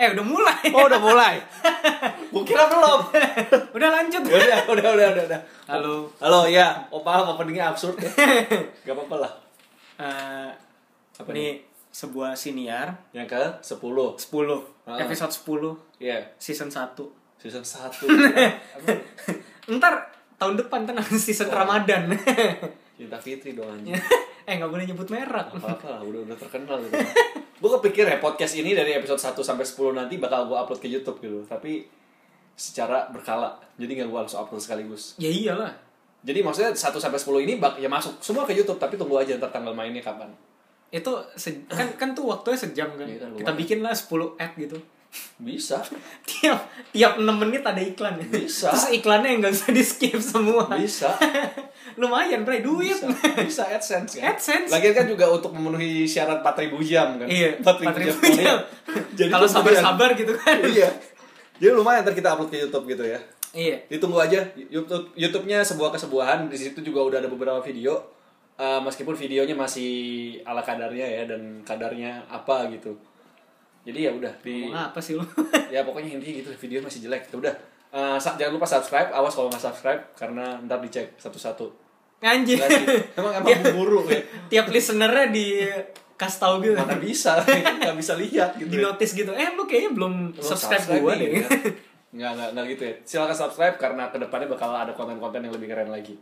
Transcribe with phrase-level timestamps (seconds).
[0.00, 0.64] eh udah mulai.
[0.72, 1.36] Oh udah mulai.
[2.32, 3.00] Gue kira belum.
[3.76, 4.22] udah lanjut.
[4.24, 5.40] udah, udah, udah, udah, udah.
[5.68, 6.08] Halo.
[6.16, 8.08] Halo ya, oh paham openingnya absurd ya.
[8.88, 9.32] Gak apa-apa lah.
[10.00, 10.48] Eh
[11.12, 11.60] Apa ini
[11.92, 13.42] sebuah siniar Yang ke
[13.76, 14.96] 10 10 Ah.
[14.96, 16.96] episode 10 Iya, season 1.
[17.36, 18.08] season 1
[19.68, 19.94] Ntar
[20.34, 21.60] tahun depan tenang season Oh.
[21.60, 22.08] Ramadan.
[23.00, 23.96] Cinta Fitri dong anjing
[24.48, 25.46] eh nggak boleh nyebut merek.
[25.52, 26.96] apa-apa lah, udah udah terkenal gitu.
[27.60, 30.88] gue kepikir ya podcast ini dari episode 1 sampai 10 nanti bakal gue upload ke
[30.88, 31.44] YouTube gitu.
[31.44, 31.84] Tapi
[32.56, 33.56] secara berkala.
[33.76, 35.14] Jadi gak gue langsung upload sekaligus.
[35.20, 35.70] Ya iyalah.
[36.24, 39.36] Jadi maksudnya 1 sampai 10 ini bak ya masuk semua ke YouTube tapi tunggu aja
[39.36, 40.28] ntar tanggal mainnya kapan.
[40.90, 41.12] Itu
[41.70, 43.06] kan kan tuh waktunya sejam kan.
[43.06, 44.76] Kan, Kita bikin lah 10 ad gitu.
[45.40, 45.82] Bisa.
[46.22, 48.70] tiap tiap 6 menit ada iklan Bisa.
[48.70, 51.10] terus iklannya nggak bisa di skip semua Bisa.
[52.00, 53.10] lumayan bre duit Bisa,
[53.42, 54.30] bisa AdSense kan.
[54.30, 54.70] AdSense.
[54.70, 57.26] Lagian kan juga untuk memenuhi syarat 4000 jam kan.
[57.26, 58.56] iya 4000 4000 jam
[59.18, 59.52] Jadi kalau ya.
[59.52, 60.88] sabar-sabar gitu kan iya.
[61.58, 63.18] Jadi lumayan ntar kita upload ke YouTube gitu ya.
[63.50, 66.46] iya Ditunggu aja YouTube YouTube-nya sebuah kesebuahan.
[66.46, 67.98] Di situ juga udah ada beberapa video.
[68.56, 69.90] Eh, meskipun videonya masih
[70.44, 72.92] ala kadarnya ya dan kadarnya apa gitu.
[73.80, 75.24] Jadi ya udah di ngomong apa sih lu
[75.74, 77.26] ya pokoknya intinya gitu video masih jelek.
[77.26, 77.54] Ya udah.
[78.16, 79.08] Sa- jangan lupa subscribe.
[79.10, 81.66] Awas kalau nggak subscribe karena ntar dicek satu-satu.
[82.20, 82.60] anjir?
[83.16, 84.20] Emang emang buru ya.
[84.46, 85.64] tiap listenernya di
[86.14, 87.32] kasih tahu gitu Mana bisa,
[87.80, 88.68] nggak bisa lihat gitu.
[88.68, 88.84] di ya.
[88.84, 91.48] notice gitu eh lu kayaknya belum Belum subscribe, gua nih, deh ya.
[92.12, 92.94] Nggak, nggak, nggak gitu ya.
[93.02, 96.12] Silakan subscribe karena ke depannya bakal ada konten-konten yang lebih keren lagi.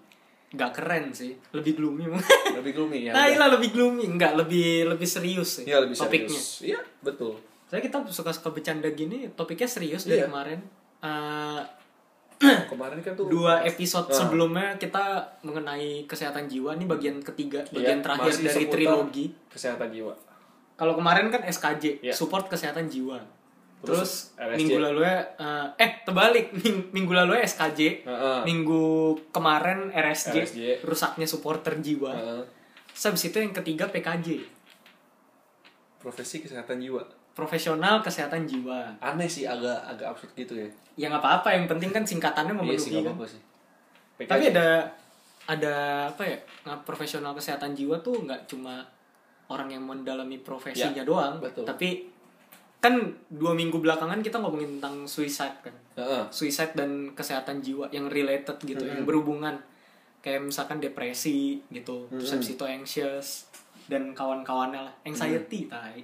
[0.49, 2.09] nggak keren sih lebih gloomy
[2.55, 3.13] Lebih gloomy ya.
[3.13, 6.65] nah iya lebih gloomy nggak lebih lebih serius sih Iya lebih topiknya serius.
[6.65, 7.37] Iya betul.
[7.69, 10.27] Saya kita suka suka bercanda gini topiknya serius dari Iya.
[10.27, 10.61] kemarin
[10.99, 11.61] Eh,
[12.71, 14.15] Kemarin kan tuh dua episode Ah.
[14.17, 15.03] sebelumnya kita
[15.43, 20.15] mengenai kesehatan jiwa ini bagian ketiga bagian Iya, terakhir masih dari trilogi kesehatan jiwa.
[20.75, 22.11] kalau kemarin kan SKJ Iya.
[22.11, 23.19] support kesehatan jiwa
[23.79, 25.19] Terus terus, minggu lalu ya
[25.77, 28.39] eh terbalik Ming- minggu lalu ya SKJ Heeh.
[28.43, 28.83] minggu
[29.31, 30.61] kemarin RSJ, RSJ.
[30.83, 32.43] rusaknya supporter jiwa Heeh.
[32.89, 34.43] terus habis itu yang ketiga PKJ
[35.99, 37.03] profesi kesehatan jiwa.
[37.39, 40.67] Profesional kesehatan jiwa Aneh sih agak agak absurd gitu ya.
[40.97, 43.41] ya nggak apa-apa yang penting kan singkatannya Iya memenuhi sih nggak kan apa-apa sih.
[44.19, 44.27] PKJ.
[44.27, 44.69] tapi ada
[45.47, 45.75] ada
[46.09, 48.83] apa ya nggak profesional kesehatan jiwa tuh nggak cuma
[49.47, 51.63] orang yang mendalami profesinya Ya, doang betul.
[51.63, 52.11] tapi
[52.77, 52.95] kan
[53.29, 56.23] dua minggu belakangan kita ngomongin tentang suicide kan Heeh.
[56.29, 59.55] suicide dan kesehatan jiwa yang related gitu yang berhubungan
[60.19, 63.47] kayak misalkan depresi gitu terus habis itu anxious
[63.87, 66.03] dan kawan-kawannya lah anxiety tai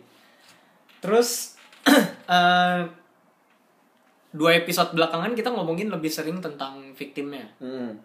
[1.04, 1.60] terus
[2.32, 2.80] eh,
[4.30, 8.00] dua episode belakangan kita ngomongin lebih sering tentang victimnya Hmm.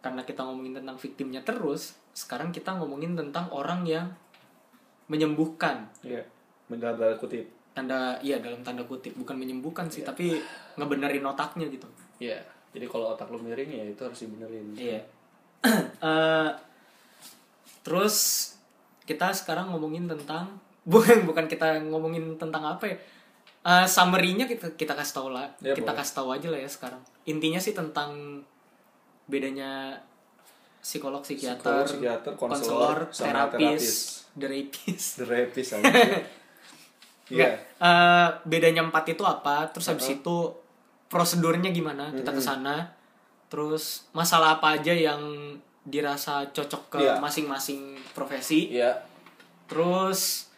[0.00, 4.10] karena kita ngomongin tentang victimnya terus sekarang kita ngomongin tentang orang yang
[5.06, 6.26] menyembuhkan Iya.
[6.66, 7.46] Mendalam tanda kutip.
[7.72, 10.36] tanda iya dalam tanda kutip bukan menyembuhkan sih tapi
[10.74, 11.86] ngebenerin otaknya gitu
[12.18, 12.42] Iya.
[12.72, 14.66] Jadi kalau otak lu miring ya itu harus dibenerin.
[14.74, 15.00] iya
[16.02, 16.50] Eh,
[17.80, 18.16] terus
[19.02, 22.96] kita sekarang ngomongin tentang bukan bukan kita ngomongin tentang apa ya
[23.62, 26.02] Eh, summary-nya kita kita kasih tahu lah Ya, kita boleh.
[26.02, 28.42] kasih tahu aja lah ya sekarang intinya sih tentang
[29.24, 29.94] bedanya
[30.78, 35.86] psikolog psikiater, Psikolog, psikiater, konselor, sama terapis, derapis The rapist aja.
[37.30, 37.54] Iya.
[37.78, 40.18] Eh, bedanya empat itu apa terus habis Uh-huh.
[40.18, 40.36] itu
[41.06, 42.90] prosedurnya gimana kita ke sana
[43.46, 45.22] terus masalah apa aja yang
[45.82, 47.16] dirasa cocok ke Iya.
[47.18, 49.06] masing-masing profesi Iya.
[49.64, 50.50] terus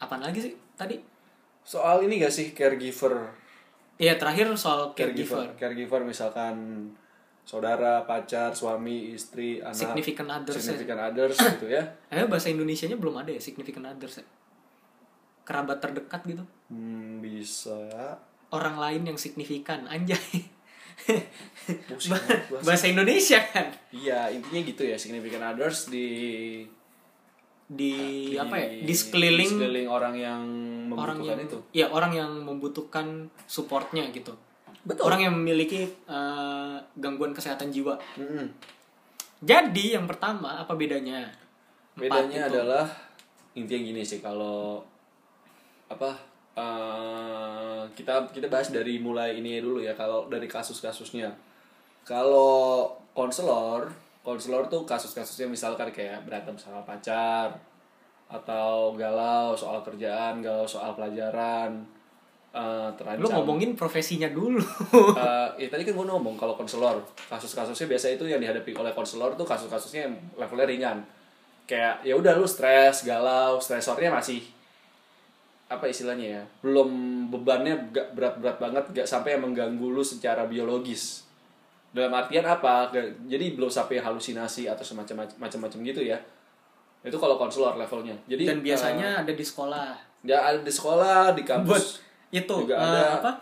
[0.00, 0.96] apa lagi sih tadi
[1.60, 3.30] Soal ini gak sih caregiver
[4.00, 6.88] Iya terakhir soal caregiver, caregiver misalkan
[7.44, 10.62] saudara pacar suami istri anak significant others ya.
[10.72, 14.26] significant others gitu ya Eh bahasa Indonesianya belum ada ya significant others ya.
[15.44, 16.44] Kerabat terdekat gitu.
[16.72, 17.76] hmm, bisa
[18.50, 20.48] Orang lain yang signifikan anjay.
[21.86, 22.16] Pusing
[22.66, 23.68] bahasa Indonesia kan.
[23.92, 26.08] iya intinya gitu ya significant others di
[27.70, 27.94] Di,
[28.34, 28.82] apa ya?
[28.82, 30.42] Di sekeliling di sekeliling orang yang
[30.90, 33.06] orang membutuhkan yang itu ya orang yang membutuhkan
[33.46, 34.34] supportnya gitu.
[34.82, 35.06] Betul.
[35.06, 37.94] Orang yang memiliki eh, gangguan kesehatan jiwa.
[38.18, 38.50] Mm-mm.
[39.40, 41.30] Jadi yang pertama apa bedanya?
[41.94, 42.50] Empat bedanya itu.
[42.58, 42.86] adalah
[43.54, 44.82] intinya gini sih kalau
[45.86, 46.10] apa
[46.58, 51.30] eh, kita kita bahas dari mulai ini dulu ya kalau dari kasus-kasusnya
[52.02, 53.90] kalau konselor
[54.20, 57.56] konselor tuh kasus-kasusnya misalkan kayak berantem sama pacar
[58.30, 61.82] atau galau soal kerjaan galau soal pelajaran
[62.54, 63.24] eh, terancam.
[63.24, 64.62] Lu ngomongin profesinya dulu.
[65.20, 69.34] Eh, ya tadi kan gue ngomong kalau konselor kasus-kasusnya biasa itu yang dihadapi oleh konselor
[69.34, 70.98] tuh kasus-kasusnya yang levelnya ringan.
[71.66, 74.42] Kayak ya udah lu stres galau stresornya masih
[75.70, 76.90] apa istilahnya ya belum
[77.30, 81.29] bebannya gak berat-berat banget gak sampai yang mengganggu lu secara biologis
[81.90, 82.90] dalam artian apa?
[83.26, 86.18] Jadi belum sampai halusinasi atau semacam macam-macam gitu ya.
[87.00, 88.14] Itu kalau konselor levelnya.
[88.28, 89.96] Jadi dan biasanya ada di sekolah.
[90.20, 91.98] Ya ada di sekolah di kampus.
[92.30, 93.18] Itu juga eh, ada.
[93.18, 93.32] apa?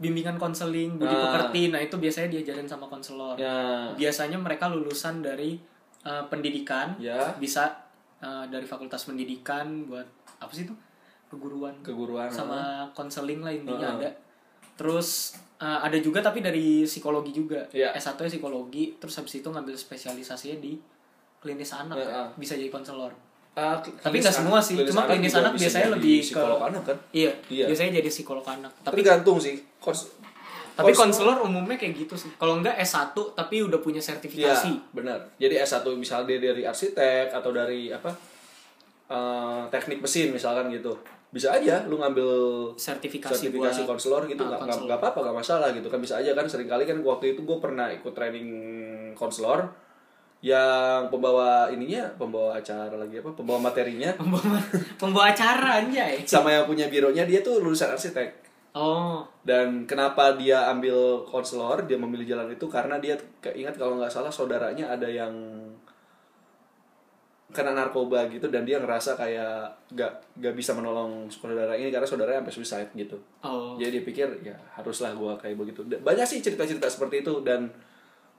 [0.00, 1.30] Bimbingan konseling budi Ah.
[1.30, 1.70] pekerti.
[1.70, 3.36] Nah itu biasanya diajarin sama konselor.
[3.38, 3.92] Ya.
[3.94, 5.54] Biasanya mereka lulusan dari
[6.02, 6.96] eh, pendidikan.
[6.98, 7.36] Ya.
[7.38, 7.68] Bisa
[8.18, 10.08] eh, dari fakultas pendidikan buat
[10.40, 10.74] apa sih itu?
[11.30, 11.76] Keguruan.
[11.84, 14.08] Keguruan sama konseling lah intinya Heeh.
[14.08, 14.10] ada.
[14.74, 17.90] Terus eh, ada juga tapi dari psikologi juga Iya.
[17.94, 20.76] S1 nya psikologi terus habis itu ngambil spesialisasinya di
[21.38, 22.26] klinis anak Heeh.
[22.36, 23.12] bisa jadi konselor
[23.54, 26.96] Ah, Tapi klinis nggak semua sih, cuma klinis anak biasanya lebih ke- psikolog anak kan
[27.12, 27.64] iya, Iya.
[27.64, 30.10] biasanya jadi psikolog anak tapi tergantung sih Kons-
[30.74, 35.22] tapi konselor- umumnya kayak gitu sih kalau enggak S1 tapi udah punya Iya, sertifikasi benar.
[35.36, 38.10] Jadi S1 misalnya dia dari arsitek atau dari apa?
[39.06, 40.90] eh, teknik mesin misalkan gitu.
[41.34, 42.30] Bisa aja lu ngambil
[42.78, 44.86] sertifikasi, sertifikasi konselor gitu Ah, nggak konselor.
[44.86, 45.90] nggak apa-apa nggak masalah gitu.
[45.90, 48.48] Kan bisa aja kan sering kali kan waktu itu gue pernah ikut training
[49.18, 49.66] konselor
[50.44, 54.12] yang pembawa ininya pembawa acara lagi apa pembawa materinya.
[54.20, 54.60] Pembawa
[54.94, 56.20] pembawa acara anjay.
[56.22, 58.44] Sama yang punya bironya dia tuh lulusan arsitek.
[58.76, 59.24] Oh.
[59.40, 64.28] Dan kenapa dia ambil konselor dia memilih jalan itu karena dia keingat kalau nggak salah
[64.28, 65.32] saudaranya ada yang
[67.54, 70.12] kena narkoba gitu dan dia ngerasa kayak nggak
[70.42, 73.14] nggak bisa menolong saudara ini karena saudaranya sampai suicide gitu.
[73.40, 73.78] Oh.
[73.78, 75.86] Jadi dia pikir ya haruslah gua kayak begitu.
[75.86, 77.70] Banyak sih cerita-cerita seperti itu dan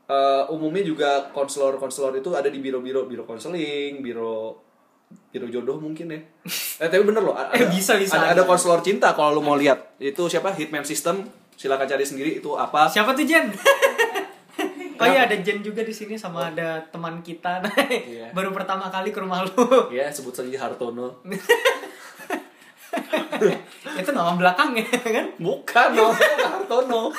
[0.06, 4.60] eh, umumnya juga konselor-konselor itu ada di biro-biro biro konseling biro
[5.32, 6.20] biro jodoh mungkin ya.
[6.84, 8.20] Eh tapi bener loh ada, Eh, bisa, bisa.
[8.20, 9.96] ada, ada konselor cinta kalau lu mau lihat.
[9.96, 10.52] Itu siapa?
[10.52, 11.24] Hitman system.
[11.56, 12.92] Silakan cari sendiri itu apa.
[12.92, 13.48] Siapa tuh Jen
[14.96, 17.60] Oh iya ada Jen juga di sini sama ada teman kita.
[17.60, 18.32] Nah, Iya.
[18.32, 19.92] baru pertama kali ke rumah lu.
[19.92, 21.20] Ya sebut saja Hartono.
[23.96, 25.26] Itu nama belakangnya kan?
[25.36, 27.12] Bukan namanya Hartono.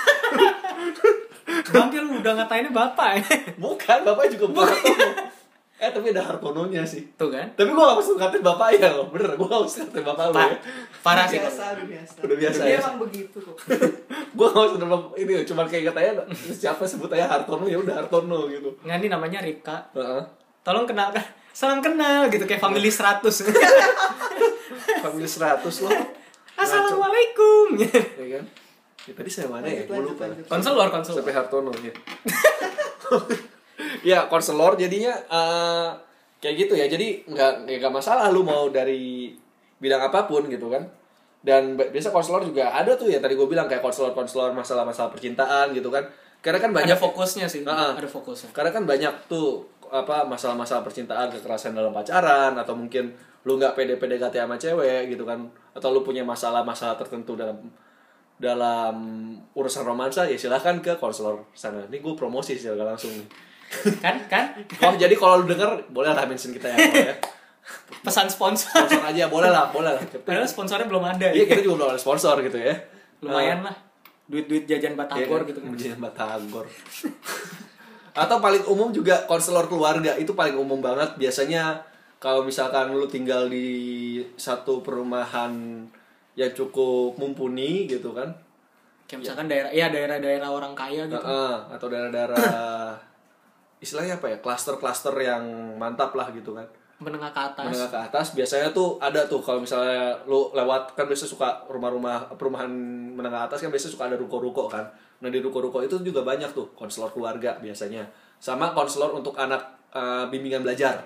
[1.46, 3.22] Bangke lu udah ngatainnya bapak
[3.56, 4.66] bukan bapak juga bukan.
[4.66, 5.35] Hartono
[5.76, 7.04] eh tapi ada Hartononya sih.
[7.14, 7.44] Tuh kan?
[7.52, 10.32] Tapi gua gak mesti ngatain bapak ya loh bener gua gak mesti ngatain bapak lo
[10.32, 10.56] Pa- ya.
[11.00, 11.36] parah sih.
[11.38, 12.14] Biasa udah biasa.
[12.18, 12.78] Udah biasa Dia ya?
[12.80, 13.56] emang begitu kok.
[14.36, 18.48] Gue gak usah nama ini cuma kayak katanya siapa sebut aja Hartono ya udah Hartono
[18.48, 18.68] gitu.
[18.80, 19.76] Nggak ini namanya Rika.
[19.92, 20.22] Heeh.
[20.60, 21.22] tolong kenalkan
[21.54, 23.22] salam kenal gitu kayak family 100
[25.04, 25.92] family 100 loh
[26.56, 27.66] assalamualaikum.
[27.78, 28.44] Ya kan?
[29.06, 29.86] Ya, tadi saya mana ya?
[29.86, 30.26] Lanjut, lupa.
[30.26, 30.44] lanjut.
[30.48, 31.92] konselor konselor sampai Hartono ya
[34.10, 35.88] ya konselor jadinya eh,
[36.40, 36.86] kayak gitu ya.
[36.88, 39.32] Jadi nggak nggak masalah lu mau dari
[39.80, 40.84] bidang apa pun gitu kan.
[41.46, 45.12] Dan bi- biasa konselor juga ada tuh ya tadi gue bilang kayak konselor konselor masalah-masalah
[45.12, 46.04] percintaan gitu kan.
[46.42, 47.62] Karena kan banyak ada fokusnya sih.
[47.66, 47.92] Heeh.
[47.96, 48.50] ada fokusnya.
[48.54, 53.14] Karena kan banyak tuh apa masalah-masalah percintaan kekerasan dalam pacaran atau mungkin
[53.46, 55.46] lu nggak pede PDKT sama cewek gitu kan.
[55.76, 57.58] Atau lu punya masalah-masalah tertentu dalam
[58.36, 58.96] dalam
[59.56, 61.86] urusan romansa ya silahkan ke konselor sana.
[61.88, 63.26] Ini gue promosi sih langsung nih
[64.04, 64.44] kan kan
[64.86, 67.14] oh jadi kalau lu denger boleh lah mention kita ya, ya.
[68.06, 71.50] pesan sponsor sponsor aja boleh lah boleh lah padahal sponsornya belum ada iya ya.
[71.50, 72.74] kita juga belum ada sponsor gitu ya
[73.22, 73.86] lumayan lah
[74.26, 76.66] duit duit jajan batagor Iya gitu kan Menjadi batagor.
[78.16, 81.14] Atau paling umum juga konselor keluarga itu paling umum banget.
[81.20, 81.84] Biasanya
[82.18, 85.84] kalau misalkan lu tinggal di satu perumahan
[86.36, 88.28] yang cukup mumpuni gitu kan.
[89.06, 92.90] kayak misalkan daerah ya daerah-daerah orang kaya gitu Heeh, atau daerah-daerah
[93.78, 94.36] istilahnya apa ya?
[94.40, 95.42] Klaster-klaster yang
[95.76, 96.66] mantap lah gitu kan.
[96.96, 101.04] menengah ke atas Menengah ke atas biasanya tuh ada tuh kalau misalnya lu lewat kan
[101.04, 102.72] biasa suka rumah-rumah perumahan
[103.12, 104.80] menengah atas kan biasanya suka ada ruko-ruko kan.
[105.20, 108.08] Nah di ruko-ruko itu juga banyak tuh konselor keluarga biasanya.
[108.40, 109.60] Sama konselor untuk anak
[109.92, 111.04] eh, bimbingan belajar.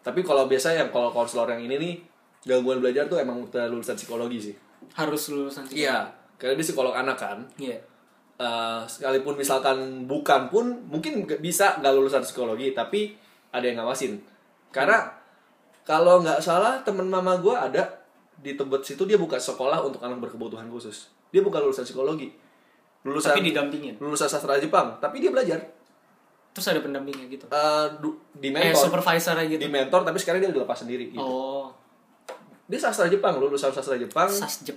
[0.00, 1.94] Tapi kalau biasa yang kalau konselor yang ini nih
[2.46, 4.54] gangguan belajar tuh emang lulusan psikologi sih.
[4.94, 6.06] harus lulusan sih Iya,
[6.38, 7.38] karena dia psikolog anak kan.
[7.58, 7.74] iya
[8.36, 13.16] Eh, sekalipun misalkan bukan pun mungkin bisa nggak lulusan psikologi tapi
[13.48, 14.20] ada yang ngawasin.
[14.68, 15.08] Karena
[15.88, 18.04] kalau nggak salah temen mama gue ada
[18.36, 21.08] di Tebet situ dia buka sekolah untuk anak berkebutuhan khusus.
[21.32, 22.28] Dia bukan lulusan psikologi.
[23.08, 23.96] Lulusan tapi didampingin?
[23.96, 25.00] lulusan sastra Jepang.
[25.00, 25.56] Tapi dia belajar.
[26.52, 27.48] Terus ada pendampingnya gitu?
[27.48, 28.92] Eh, du- di eh mentor.
[28.92, 31.24] supervisor aja di gitu mentor tapi sekarang dia udah lepas sendiri gitu.
[31.24, 31.72] oh.
[32.68, 34.28] Dia sastra Jepang lulusan sastra Jepang.
[34.28, 34.76] Sasjep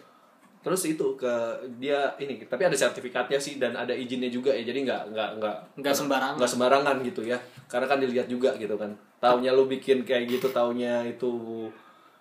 [0.59, 1.31] terus itu ke
[1.79, 5.55] dia ini tapi ada sertifikatnya sih dan ada izinnya juga ya jadi nggak nggak nggak
[5.79, 6.35] Nggak sembarangan.
[6.35, 10.51] nggak sembarangan gitu ya karena kan dilihat juga gitu kan taunya lu bikin kayak gitu
[10.51, 11.31] taunya itu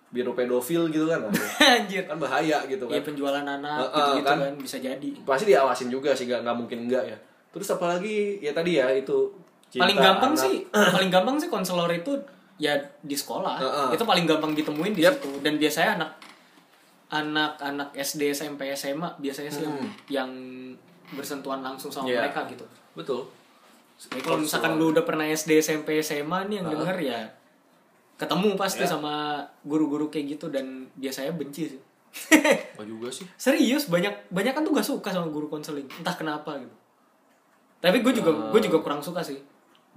[0.09, 1.21] biro pedofil gitu kan
[1.83, 4.37] anjir kan bahaya gitu kan penjualan anak Heeh, gitu-gitu kan.
[4.41, 4.53] kan.
[4.55, 7.17] bisa jadi pasti diawasin juga sih nggak nggak mungkin enggak ya
[7.51, 9.29] terus apalagi ya tadi ya itu
[9.67, 10.41] cinta paling gampang anak.
[10.41, 10.55] sih
[10.95, 12.15] paling gampang sih konselor itu
[12.55, 13.87] ya di sekolah Heeh.
[13.93, 15.19] itu paling gampang ditemuin di Yap.
[15.19, 16.09] situ dan biasanya anak
[17.09, 19.77] anak-anak SD SMP SMA biasanya sih yang,
[20.09, 20.31] yang
[21.09, 22.29] bersentuhan langsung sama Iya.
[22.29, 22.65] mereka gitu.
[22.93, 23.25] Betul.
[23.99, 27.19] Jadi kalau misalkan lu udah pernah SD SMP SMA nih yang denger ya
[28.19, 28.91] ketemu pasti Ya.
[28.91, 31.81] sama guru-guru kayak gitu dan biasanya benci sih.
[32.79, 33.25] Oh juga sih.
[33.35, 36.75] Serius banyak banyak kan tuh gak suka sama guru konseling entah kenapa gitu.
[37.79, 39.39] Tapi gue juga gue juga kurang suka sih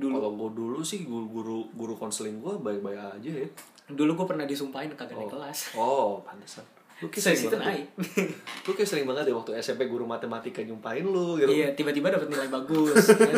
[0.00, 0.18] dulu.
[0.18, 3.48] Kalau gue dulu sih guru guru guru konseling gue baik baik aja ya.
[3.92, 5.58] Dulu gue pernah disumpahin kagak naik oh, kelas.
[5.76, 6.64] Oh pantesan
[7.02, 7.84] lu kayak sering banget ya.
[8.66, 11.50] lu kayak sering banget ya waktu SMP guru matematika nyumpahin lu gitu.
[11.50, 13.34] Iya tiba-tiba dapat nilai bagus kan.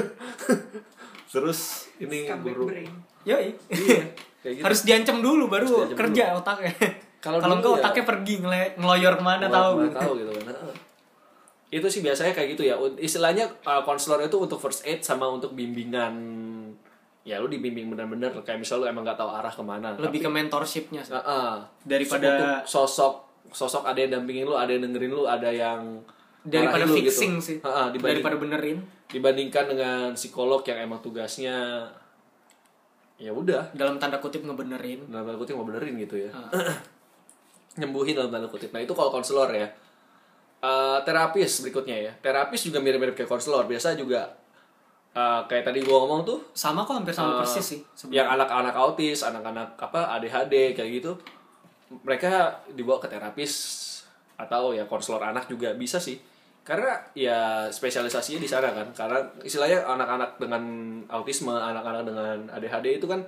[1.33, 2.69] terus ini guru
[3.25, 3.57] Yoi.
[4.39, 4.63] kayak gitu.
[4.63, 6.73] Harus diancam dulu baru diancam kerja otaknya.
[7.19, 9.73] Kalau kalau dulu enggak ya- otaknya pergi ngele- ngeloyor ke mana Nggak tahu.
[9.81, 10.55] pernah tahu gitu kan.
[11.73, 12.77] Itu sih biasanya kayak gitu ya.
[12.95, 16.15] Istilahnya uh, konselor itu untuk first aid sama untuk bimbingan.
[17.25, 20.29] Ya lu dibimbing benar-benar kayak misal lu emang nggak tahu arah ke mana lebih ke
[20.29, 21.17] mentorshipnya sih.
[21.17, 21.57] Heeh.
[21.83, 26.01] Daripada- sosok sosok ada yang dampingin lu ada yang dengerin lu ada yang
[26.45, 27.47] daripada lu fixing gitu.
[27.53, 28.79] sih dibanding- daripada benerin.
[29.09, 31.87] dibandingkan dengan psikolog yang emang tugasnya
[33.15, 33.71] ya udah.
[33.73, 35.07] Dalam tanda kutip ngebenerin.
[35.07, 36.31] Dalam tanda kutip mau benerin gitu ya.
[37.81, 38.75] Nyembuhin dalam tanda kutip.
[38.75, 39.67] Nah itu kalau konselor ya.
[40.65, 42.13] Eh, terapis berikutnya ya.
[42.19, 43.71] Terapis juga mirip-mirip kayak konselor.
[43.71, 44.35] Biasa juga
[45.15, 48.19] eh, kayak tadi gua ngomong tuh sama kok hampir sama eh, persis sih sebenarnya.
[48.19, 51.13] yang anak-anak autis anak-anak apa ADHD kayak gitu
[52.03, 53.53] mereka dibawa ke terapis
[54.35, 56.19] atau ya konselor anak juga bisa sih.
[56.65, 58.91] Karena ya spesialisasinya di sana kan.
[58.97, 60.63] Karena istilahnya anak-anak dengan
[61.13, 63.21] autisme anak-anak dengan ADHD itu kan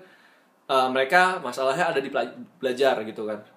[0.66, 2.11] eh, mereka masalahnya ada di
[2.58, 3.55] belajar gitu kan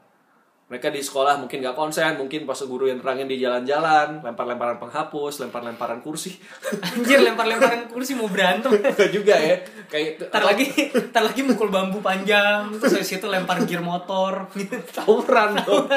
[0.70, 5.42] mereka di sekolah mungkin gak konsen mungkin pas guru yang terangin di jalan-jalan lempar-lemparan penghapus
[5.42, 6.38] lempar-lemparan kursi.
[6.94, 8.78] Anjir lempar-lemparan kursi mau berantem.
[8.78, 9.58] Enggak juga ya.
[9.90, 10.70] Kayak Ntar lagi,
[11.10, 14.46] ntar lagi mukul bambu panjang, terus dari situ lempar gear motor.
[14.96, 15.90] tawuran dong.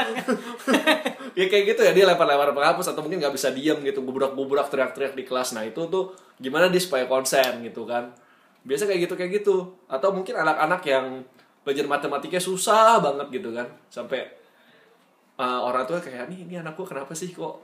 [1.36, 5.12] Ya kayak gitu ya dia lempar-lempar penghapus atau mungkin nggak bisa diam gitu bubrak-bubrak teriak-teriak
[5.12, 5.52] di kelas.
[5.52, 8.08] Nah itu tuh gimana dia supaya konsen gitu kan?
[8.64, 9.56] Biasa kayak gitu kayak gitu.
[9.84, 11.20] Atau mungkin anak-anak yang
[11.60, 14.41] belajar matematikanya susah banget gitu kan sampai
[15.36, 17.62] uh, orang tua kayak nih ini anakku kenapa sih kok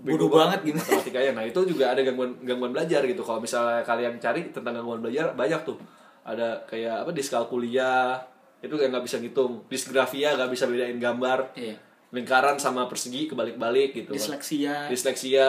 [0.00, 0.80] Bodoh banget gitu.
[0.80, 5.04] matematikanya nah itu juga ada gangguan gangguan belajar gitu kalau misalnya kalian cari tentang gangguan
[5.04, 5.76] belajar banyak tuh
[6.24, 8.16] ada kayak apa diskalkulia
[8.60, 11.76] itu kayak nggak bisa ngitung disgrafia nggak bisa bedain gambar Iya.
[12.10, 14.18] lingkaran sama persegi kebalik-balik gitu kan.
[14.18, 14.74] Disleksia.
[14.88, 15.48] disleksia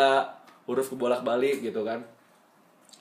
[0.68, 2.04] huruf kebolak-balik gitu kan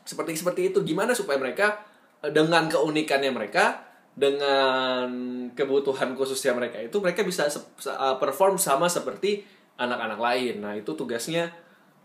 [0.01, 1.83] seperti seperti itu gimana supaya mereka
[2.23, 5.09] eh, dengan keunikannya mereka dengan
[5.55, 9.47] kebutuhan khususnya mereka itu mereka bisa uh, perform sama seperti
[9.79, 11.49] anak-anak lain nah itu tugasnya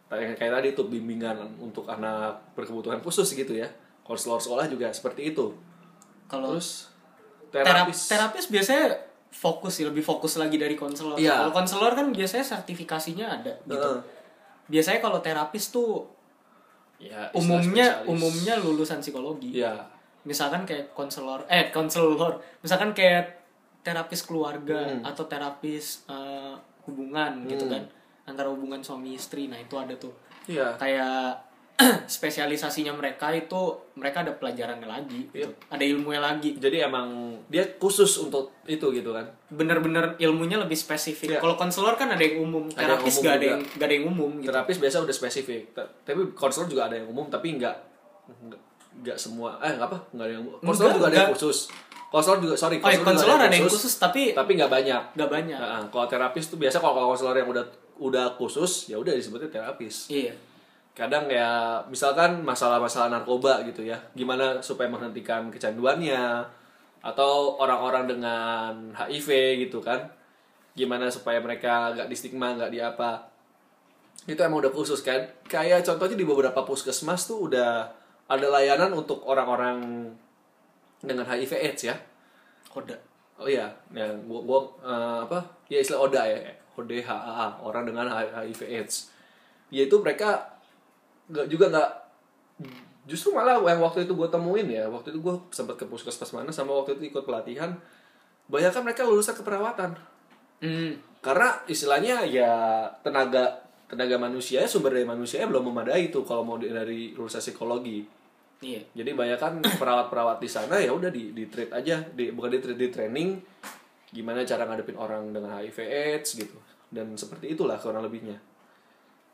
[0.09, 3.67] kayak tadi tuh bimbingan untuk anak berkebutuhan khusus gitu ya
[4.05, 5.49] konselor sekolah juga seperti itu
[6.29, 6.93] Kalau terus
[7.49, 7.99] terapis.
[8.05, 11.19] terapis biasanya fokus sih, lebih fokus lagi dari konselor.
[11.19, 11.43] Iya.
[11.43, 13.75] Kalau konselor kan biasanya sertifikasinya ada gitu.
[13.75, 13.99] Heeh.
[14.71, 16.07] Biasanya kalau terapis tuh
[16.95, 18.07] ya umumnya spesialis.
[18.07, 19.51] umumnya lulusan psikologi.
[19.51, 19.75] ya
[20.25, 23.45] Misalkan kayak konselor, eh konselor, misalkan kayak
[23.79, 25.05] terapis keluarga Hmm.
[25.05, 26.53] atau terapis eh,
[26.83, 27.85] hubungan gitu kan,
[28.23, 29.45] antara hubungan suami istri.
[29.45, 30.13] Nah itu ada tuh.
[30.45, 31.41] ya kayak
[32.07, 33.57] spesialisasinya mereka itu
[33.95, 35.49] mereka ada pelajarannya lagi gitu.
[35.67, 41.33] ada ilmunya lagi jadi emang dia khusus untuk itu gitu kan bener-bener ilmunya lebih spesifik
[41.33, 41.39] Iya.
[41.41, 43.93] kalau konselor kan ada yang umum Ada yang terapis umum gak ada yang gak ada
[43.93, 47.57] yang umum gitu terapis biasa udah spesifik Ta- tapi konselor juga ada yang umum tapi
[47.57, 47.75] nggak
[48.95, 51.59] nggak- nggak semua eh nggak apa nggak ada yang konselor juga ada yang khusus.
[52.05, 55.01] Konselor juga sorry oh ya, juga konselor ada yang khusus tapi tapi nggak banyak.
[55.13, 55.59] gak banyak.
[55.59, 59.51] Nah, kalau terapis tuh biasa kalau kalau konselor yang udah udah khusus ya udah disebutnya
[59.51, 60.07] terapis.
[60.07, 60.31] Iya.
[60.95, 66.39] Kadang ya misalkan masalah-masalah narkoba gitu ya gimana supaya menghentikan kecanduannya
[67.03, 70.07] atau orang-orang dengan HIV gitu kan
[70.71, 73.27] gimana supaya mereka nggak di stigma nggak di apa
[74.25, 75.19] itu emang udah khusus kan.
[75.45, 77.91] Kayak contohnya di beberapa puskesmas tuh udah
[78.25, 80.09] ada layanan untuk orang-orang
[81.01, 81.95] dengan HIV AIDS ya
[82.73, 82.97] koda
[83.35, 85.39] Oh iya, ya gua, gua eh, apa?
[85.67, 86.39] Ya istilah ODA ya,
[86.79, 89.11] ODHA, orang dengan HIV AIDS.
[89.67, 90.55] Yaitu mereka
[91.27, 91.91] nggak juga nggak
[93.09, 96.49] justru malah yang waktu itu gue temuin ya, waktu itu gue sempat ke puskesmas mana
[96.49, 97.75] sama waktu itu ikut pelatihan,
[98.49, 99.93] banyak kan mereka lulusan keperawatan.
[100.63, 101.21] hmm.
[101.21, 103.64] Karena istilahnya ya tenaga
[103.95, 108.03] tenaga manusia sumber daya manusia belum memadai tuh kalau mau dari lulusan psikologi.
[108.59, 112.51] iya Jadi banyak kan perawat-perawat di sana ya udah di di treat aja, di bukan
[112.51, 113.39] di treat di training
[114.11, 116.59] gimana cara ngadepin orang dengan HIV AIDS gitu.
[116.91, 118.35] Dan seperti itulah kurang lebihnya.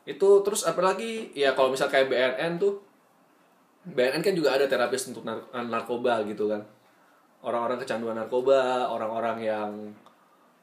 [0.06, 2.82] Itu terus apalagi ya kalau misal kayak BNN tuh
[3.82, 6.62] BNN kan juga ada terapis untuk nar- narkoba gitu kan.
[7.42, 9.70] Orang-orang kecanduan narkoba, orang-orang yang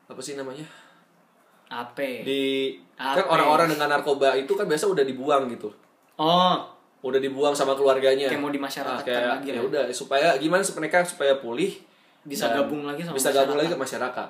[0.07, 0.63] apa sih namanya?
[1.69, 3.29] Apa di kan Apa?
[3.31, 5.69] orang-orang dengan narkoba itu kan biasa udah dibuang gitu.
[6.17, 6.57] Oh.
[6.99, 8.27] Udah dibuang sama keluarganya.
[8.27, 11.79] Kayak mau Ah, dimasyarakatkan kayak, lagi ya udah supaya gimana mereka supaya pulih
[12.21, 13.59] Bisa gabung lagi sama bisa gabung masyarakat.
[13.61, 14.29] lagi ke masyarakat.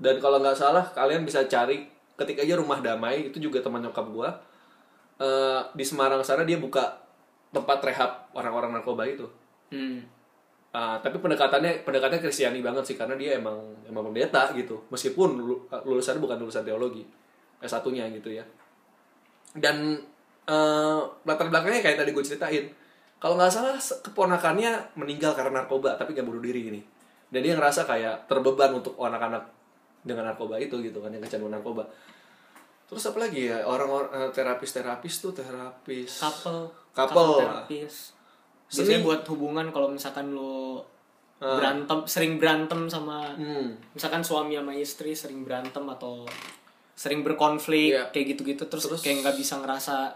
[0.00, 4.10] Dan kalau nggak salah kalian bisa cari ketik aja rumah damai itu juga teman nyokap
[4.10, 4.30] gua.
[5.16, 6.96] Eh, di Semarang sana dia buka
[7.50, 9.28] tempat rehab orang-orang narkoba itu.
[9.68, 10.00] Hmm.
[10.70, 13.58] Ah, tapi pendekatannya pendekatannya kristiani banget sih karena dia emang
[13.90, 14.78] emang pendeta gitu.
[14.94, 17.02] Meskipun lulu- lulusannya bukan lulusan teologi
[17.58, 18.46] S satunya gitu ya.
[19.50, 19.98] Dan
[20.46, 22.64] eh, latar belakangnya kayak tadi gue ceritain.
[23.18, 26.80] Kalau nggak salah keponakannya meninggal karena narkoba tapi nggak bunuh diri ini.
[27.30, 29.42] Dan dia ngerasa kayak terbeban untuk anak-anak
[30.06, 31.82] dengan narkoba itu gitu kan yang kecanduan narkoba.
[32.86, 36.70] Terus apa lagi ya orang-orang terapis terapis tuh terapis couple.
[36.94, 37.42] Couple.
[37.42, 38.14] terapis
[38.70, 40.86] biasanya buat hubungan kalau misalkan lo
[41.40, 43.96] berantem sering berantem sama hmm.
[43.96, 46.28] misalkan suami sama istri sering berantem atau
[46.92, 48.12] sering berkonflik Iya.
[48.12, 50.12] kayak gitu-gitu terus, kayak nggak bisa ngerasa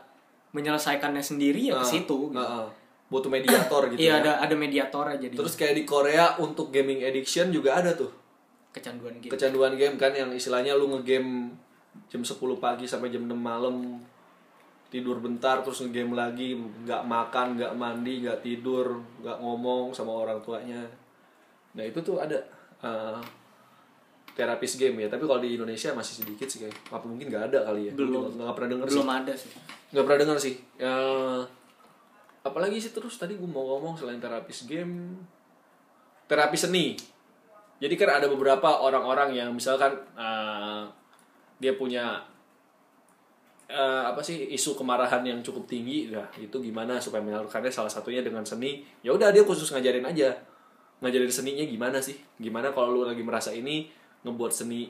[0.53, 2.37] menyelesaikannya sendiri ya ke situ gitu.
[2.39, 2.69] Heeh.
[3.09, 4.23] butuh mediator gitu iya ya.
[4.23, 8.13] ada ada mediator aja jadi Terus kayak di Korea untuk gaming addiction juga ada tuh.
[8.71, 11.57] kecanduan gitu Kecanduan game kan yang istilahnya lu ngegame
[12.11, 13.97] jam 10 pagi sampai jam 6 malam
[14.95, 20.39] tidur bentar terus ngegame lagi nggak makan nggak mandi nggak tidur nggak ngomong sama orang
[20.39, 20.87] tuanya.
[21.75, 22.39] Nah itu tuh ada
[22.79, 23.19] eh,
[24.39, 27.59] terapis game ya tapi kalau di Indonesia masih sedikit sih kayak apa mungkin nggak ada
[27.67, 27.93] kali ya?
[27.99, 28.39] Belum.
[28.39, 28.95] nggak pernah denger sih.
[28.95, 29.51] belum ada sih.
[29.91, 30.55] Nggak pernah dengar sih.
[30.79, 30.95] Ya
[32.47, 35.19] apalagi sih terus tadi gue mau ngomong selain terapis game
[36.31, 36.95] terapi seni.
[37.83, 40.87] Jadi kan ada beberapa orang-orang yang misalkan eh,
[41.59, 42.23] dia punya
[43.69, 48.21] eh, apa sih isu kemarahan yang cukup tinggi nah itu gimana supaya menyalurkannya salah satunya
[48.21, 48.85] dengan seni.
[49.01, 50.33] Ya udah dia khusus ngajarin aja.
[51.01, 52.17] Ngajarin seninya gimana sih?
[52.41, 53.89] Gimana kalau lu lagi merasa ini
[54.25, 54.89] ngebuat seni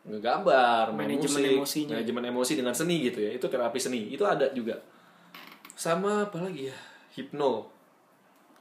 [0.00, 1.92] ngegambar main Manajemen musik emosinya.
[2.00, 3.30] manajemen emosi dengan seni gitu ya.
[3.36, 4.08] Itu terapi seni.
[4.08, 4.80] Itu ada juga.
[5.76, 6.76] Sama apa lagi ya?
[7.12, 7.68] Hipno.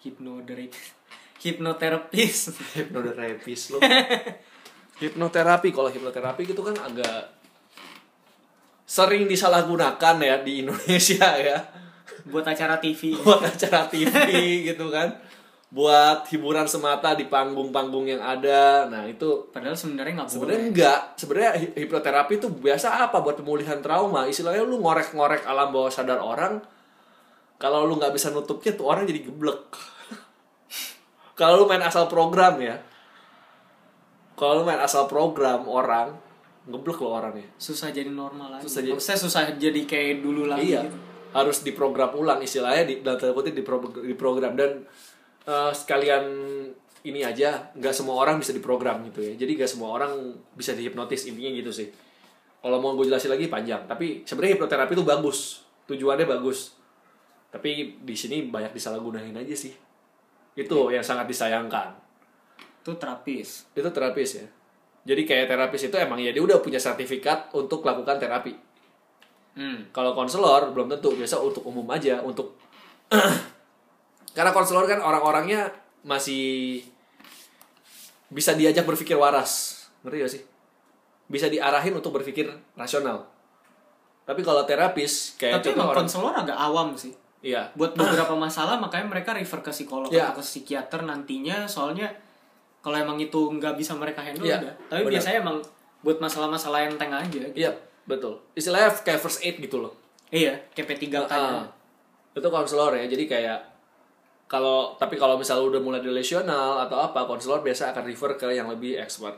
[0.04, 0.76] Hipnoderapis.
[1.44, 2.38] Hipnoterapis.
[2.76, 3.80] Hipnoterapis lo
[5.00, 7.39] hipnoterapi kalau hipnoterapi itu kan agak
[8.90, 11.58] sering disalahgunakan ya di Indonesia ya.
[12.26, 14.10] Buat acara TV buat acara TV
[14.66, 15.14] gitu kan.
[15.70, 18.90] Buat hiburan semata di panggung-panggung yang ada.
[18.90, 23.22] Nah itu padahal sebenarnya nggak sebenarnya enggak sebenarnya hi- hipnoterapi itu biasa apa?
[23.22, 24.26] Buat pemulihan trauma.
[24.26, 26.58] Istilahnya lu ngorek-ngorek alam bawah sadar orang
[27.62, 29.62] kalau lu nggak bisa nutupnya tuh orang jadi geblek.
[31.38, 32.80] Kalau lu main asal program ya.
[34.40, 36.29] Kalau lu main asal program orang
[36.70, 37.48] ngeblek lo orangnya.
[37.58, 38.70] Susah jadi normal lagi.
[38.70, 40.86] Susah jadi- Maksudnya susah jadi kayak dulu lagi iya.
[40.86, 40.98] gitu.
[41.30, 44.54] harus diprogram ulang istilahnya di dalam tanda kutip dipro- diprogram.
[44.58, 44.86] Dan
[45.46, 46.26] eh, sekalian
[47.06, 49.34] ini aja nggak semua orang bisa diprogram gitu ya.
[49.34, 51.90] Jadi nggak semua orang bisa dihipnotis intinya gitu sih.
[52.60, 53.86] Kalau mau gue jelasin lagi panjang.
[53.90, 55.64] Tapi sebenarnya hipnoterapi itu bagus.
[55.90, 56.76] Tujuannya bagus.
[57.50, 59.74] Tapi di sini banyak disalahgunain aja sih.
[60.54, 61.98] Itu yang sangat disayangkan.
[62.84, 63.70] Itu terapis.
[63.74, 64.48] Itu terapis ya
[65.08, 68.54] jadi kayak terapis itu emang ya dia udah punya sertifikat untuk melakukan terapi.
[69.60, 69.92] Hmm.
[69.92, 71.12] kalau konselor belum tentu.
[71.20, 72.56] Biasa untuk umum aja untuk
[74.38, 75.68] karena konselor kan orang-orangnya
[76.06, 76.80] masih
[78.30, 79.84] bisa diajak berpikir waras.
[80.06, 80.42] Ngerti gak sih?
[81.28, 83.26] Bisa diarahin untuk berpikir rasional.
[84.24, 87.12] Tapi kalau terapis kayak tapi emang orang konselor agak awam sih.
[87.42, 87.74] Iya.
[87.74, 90.30] Buat beberapa masalah makanya mereka refer ke psikolog Iya.
[90.30, 91.66] atau ke psikiater nantinya.
[91.66, 92.14] Soalnya
[92.80, 94.74] kalau emang itu nggak bisa mereka handle Iya, udah.
[94.88, 95.14] Tapi benar.
[95.18, 95.58] biasanya emang
[96.00, 97.44] buat masalah-masalah enteng aja gitu.
[97.54, 97.72] iya
[98.08, 98.40] betul.
[98.56, 99.94] Istilahnya kayak first aid gitu loh.
[100.30, 101.68] Iya kayak P3K Ah,
[102.32, 103.60] itu konselor ya jadi kayak
[104.48, 108.66] kalau tapi kalau misalnya udah mulai relasional atau apa konselor biasa akan refer ke yang
[108.66, 109.36] lebih expert.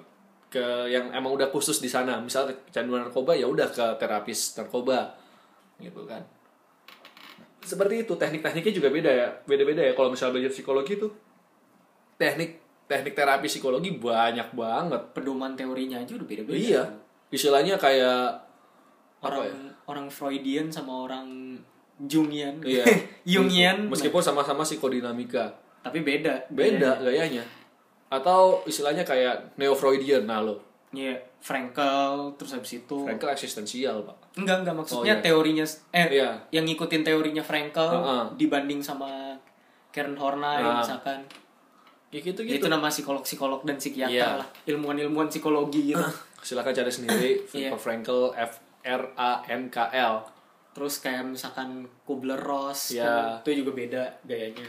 [0.47, 2.19] Ke yang emang udah khusus di sana.
[2.19, 5.15] Misalnya kecanduan narkoba ya udah ke terapis narkoba.
[5.81, 6.21] Gitu kan.
[7.61, 9.27] Seperti itu teknik-tekniknya juga beda ya.
[9.43, 11.11] Beda-beda ya kalau misalnya belajar psikologi tuh.
[12.15, 12.60] Teknik
[12.91, 16.83] teknik terapi psikologi banyak banget pedoman teorinya aja udah beda-beda iya
[17.29, 18.35] istilahnya kayak
[19.19, 19.55] orang ya
[19.87, 21.55] orang Freudian sama orang
[21.97, 22.81] Jungian Iya.
[23.31, 25.47] Jungian Meskipun sama-sama psikodinamika.
[25.79, 27.41] tapi beda Beda gayanya.
[28.07, 30.57] Atau istilahnya kayak neo-Freudian nah lo.
[30.91, 34.17] Iya, Frankel terus habis itu Frankel eksistensial, Pak.
[34.35, 35.23] enggak enggak maksudnya Oh, iya.
[35.23, 36.29] teorinya eh Iya.
[36.51, 38.23] yang ngikutin teorinya Frankel Heeh.
[38.35, 39.37] dibanding sama
[39.89, 40.79] Karen Horney Ah.
[40.79, 41.21] misalkan
[42.11, 42.59] Ya gitu-gitu.
[42.59, 44.35] itu nama psikolog psikolog dan psikiater Iya.
[44.37, 46.03] lah ilmuwan ilmuwan psikologi gitu
[46.41, 47.71] Silakan cari sendiri Iya.
[47.71, 50.19] Viktor Frankl F R A N K L.
[50.71, 53.03] terus kayak misalkan Kubler Ross Iya.
[53.03, 54.67] kan, itu juga beda gayanya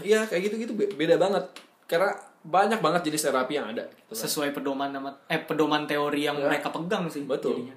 [0.00, 1.40] Iya, kayak gitu-gitu be- beda banget.
[1.86, 3.82] Karena banyak banget jenis terapi yang ada.
[3.82, 4.20] gitu kan.
[4.20, 7.58] sesuai pedoman nama eh pedoman teori yang mereka pegang sih Betul.
[7.58, 7.76] jadinya.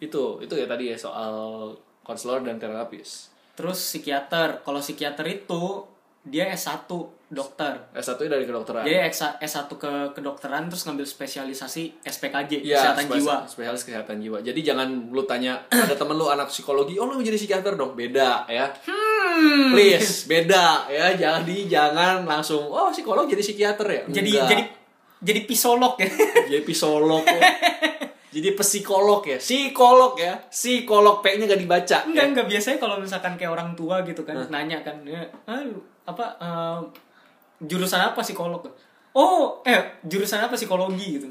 [0.00, 4.60] itu itu ya tadi ya soal konselor dan terapis Terus psikiater.
[4.60, 5.62] Kalau psikiater itu
[6.24, 6.88] dia S1
[7.26, 7.72] dokter.
[7.92, 13.20] S1 itu dari kedokteran S- S1 ke kedokteran terus ngambil spesialisasi SPKJ, Iya, kesehatan spesialis-
[13.20, 13.36] jiwa.
[13.44, 14.38] Spesialis kesehatan jiwa.
[14.40, 17.92] Jadi jangan lu tanya ada temen lu anak psikologi, oh lu mau jadi psikiater dong.
[17.92, 18.72] Beda ya.
[18.88, 19.72] Hmm.
[19.72, 21.12] Please, beda ya.
[21.12, 24.02] Jadi jangan langsung oh psikolog jadi psikiater ya.
[24.08, 24.48] Jadi Enggak.
[24.48, 24.62] jadi
[25.20, 26.08] jadi psikolog ya.
[26.48, 27.22] jadi psikolog.
[27.22, 27.42] kok.
[28.30, 29.36] jadi psikolog ya.
[29.36, 30.34] Psikolog ya.
[30.48, 31.96] Psikolog P-nya gak dibaca.
[32.02, 32.28] Enggak, ya.
[32.32, 35.62] enggak biasanya kalau misalkan kayak orang tua gitu kan nanya kan, ya, "Ah,
[36.04, 36.80] apa eh,
[37.64, 38.68] jurusan apa psikolog?
[39.14, 41.28] Oh, eh jurusan apa psikologi gitu.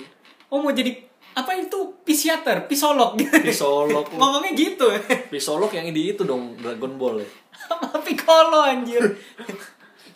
[0.50, 0.94] Oh, mau jadi
[1.34, 3.18] apa itu psikiater, psikolog.
[3.18, 4.06] Psikolog.
[4.20, 4.88] Ngomongnya gitu.
[5.34, 7.30] Psikolog yang di itu dong Dragon Ball ya.
[8.06, 9.02] Piccolo anjir.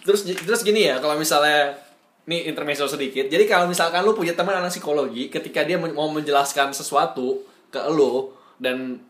[0.08, 1.76] terus terus gini ya kalau misalnya
[2.24, 6.72] nih intermezzo sedikit jadi kalau misalkan lu punya teman anak psikologi ketika dia mau menjelaskan
[6.72, 9.04] sesuatu ke lu dan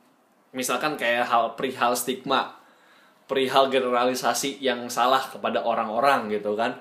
[0.50, 2.58] misalkan kayak hal perihal stigma
[3.28, 6.80] perihal generalisasi yang salah kepada orang-orang gitu kan.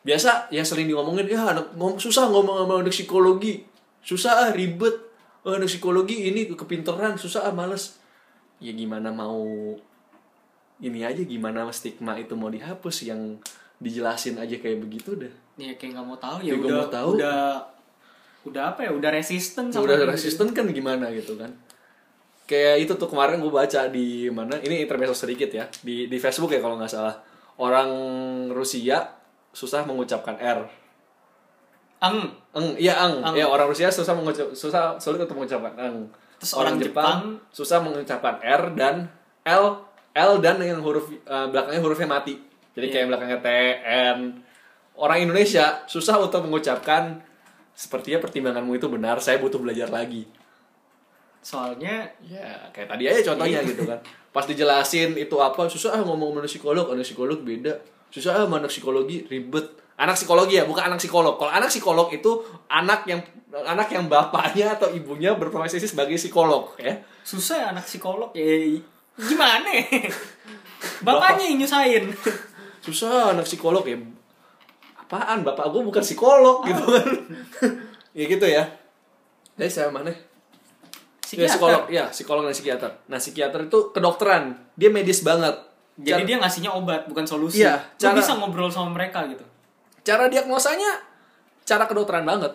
[0.00, 3.64] Biasa yang sering diomongin ya anak ngom- susah ngomong sama anak psikologi.
[4.00, 4.92] Susah ah ribet.
[5.44, 8.00] Oh, anak psikologi ini kepinteran susah ah males.
[8.58, 9.44] Ya gimana mau
[10.78, 13.38] ini aja gimana stigma itu mau dihapus yang
[13.78, 17.08] dijelasin aja kayak begitu dah Ya kayak nggak mau tahu ya Kayak udah mau tahu.
[17.14, 17.38] udah
[18.44, 21.48] udah apa ya udah resisten sama udah resisten kan gimana gitu kan
[22.44, 24.60] kayak itu tuh kemarin gue baca di mana?
[24.60, 25.64] Ini intermezzo sedikit ya.
[25.80, 27.16] Di di Facebook ya kalau nggak salah.
[27.60, 27.90] Orang
[28.52, 29.00] Rusia
[29.54, 30.60] susah mengucapkan R.
[32.04, 32.36] Ang.
[32.54, 33.34] Eng iya eng Eng.
[33.34, 36.06] ya orang Rusia susah mengucap susah sulit untuk mengucapkan eng
[36.38, 39.08] Terus orang Jepang- susah mengucapkan R dan
[39.46, 39.80] L.
[40.14, 42.38] L dan yang huruf eh, belakangnya hurufnya mati.
[42.74, 43.48] Jadi kayak belakangnya T
[44.12, 44.18] N.
[44.94, 47.18] Orang Indonesia susah untuk mengucapkan
[47.74, 50.30] sepertinya pertimbanganmu itu benar saya butuh belajar lagi
[51.44, 53.68] soalnya Ya, kayak tadi aja contohnya Iya.
[53.68, 54.00] gitu kan.
[54.32, 57.76] Pas dijelasin itu apa, susah ah ngomong anak psikolog, anak psikolog beda.
[58.08, 59.84] Susah ah anak psikologi ribet.
[59.94, 61.38] Anak psikologi ya, bukan anak psikolog.
[61.38, 63.22] Kalau anak psikolog itu anak yang
[63.62, 66.98] anak yang bapaknya atau ibunya berprofesi sebagai psikolog ya.
[67.22, 68.42] susah ya anak psikolog ya
[69.14, 70.10] gimana ya?
[71.06, 72.10] bapaknya yang nyusahin
[72.82, 73.96] Susah anak psikolog ya.
[74.98, 75.40] Apaan?
[75.46, 77.08] Bapak gue bukan psikolog gitu kan.
[78.18, 78.66] ya gitu ya.
[79.54, 80.10] Jadi saya mana?
[81.24, 81.50] Ya, Psikiater.
[81.50, 82.90] psikolog, ya, psikolog dan psikiater.
[83.06, 84.42] Nah, psikiater itu kedokteran.
[84.74, 85.56] Dia medis banget.
[85.94, 89.46] jadi Cara- dia ngasihnya obat bukan solusi Iya, Lu cara- bisa ngobrol sama mereka gitu
[90.02, 90.90] cara diagnosanya
[91.62, 92.50] cara kedokteran banget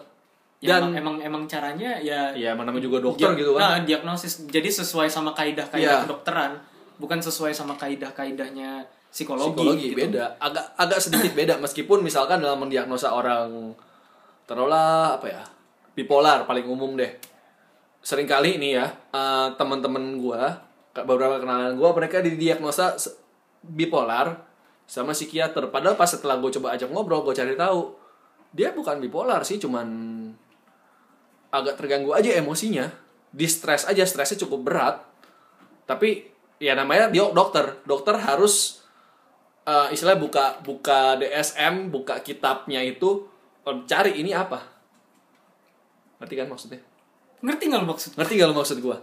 [0.60, 3.79] Ya, dan emang, emang emang caranya ya ya mana juga dokter dia- gitu kan nah,
[3.82, 6.03] diagnosis jadi sesuai sama kaidah-kaidah Iya.
[6.03, 6.60] kedokteran
[6.99, 9.99] bukan sesuai sama kaidah-kaidahnya psikologi, psikologi gitu.
[10.03, 13.71] beda agak agak sedikit beda meskipun misalkan dalam mendiagnosa orang
[14.43, 15.41] taruhlah apa ya
[15.93, 17.08] bipolar paling umum deh
[18.10, 20.65] sering kali ini ya eh, teman-teman gua
[20.98, 22.98] beberapa kenalan gua mereka didiagnosa
[23.62, 24.50] bipolar
[24.89, 25.69] sama psikiater.
[25.69, 27.93] Padahal pas setelah gue coba ajak ngobrol gue cari tahu
[28.50, 29.86] dia bukan bipolar sih cuman
[31.54, 32.89] agak terganggu aja emosinya.
[33.30, 35.06] Di stres aja stresnya cukup berat.
[35.86, 36.26] Tapi
[36.58, 37.78] ya namanya dia dokter.
[37.86, 38.82] Dokter harus
[39.69, 43.30] eh, istilahnya buka buka DSM buka kitabnya itu
[43.69, 44.65] eh, cari ini apa.
[46.17, 46.88] Ngerti kan maksudnya
[47.39, 48.12] ngerti nggak lu maksud?
[48.19, 48.97] Ngerti gak lo maksud gua?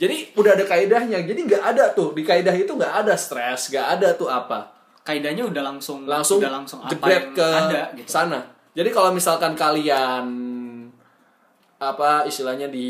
[0.00, 1.18] Jadi udah ada kaidahnya.
[1.24, 2.16] Jadi nggak ada tuh.
[2.16, 4.72] Di kaidah itu nggak ada stres nggak ada tuh apa.
[5.02, 8.08] Kaidahnya udah langsung langsung udah langsung apa yang ke ada gitu.
[8.08, 8.40] sana.
[8.72, 10.24] Jadi kalau misalkan kalian
[11.82, 12.88] apa istilahnya di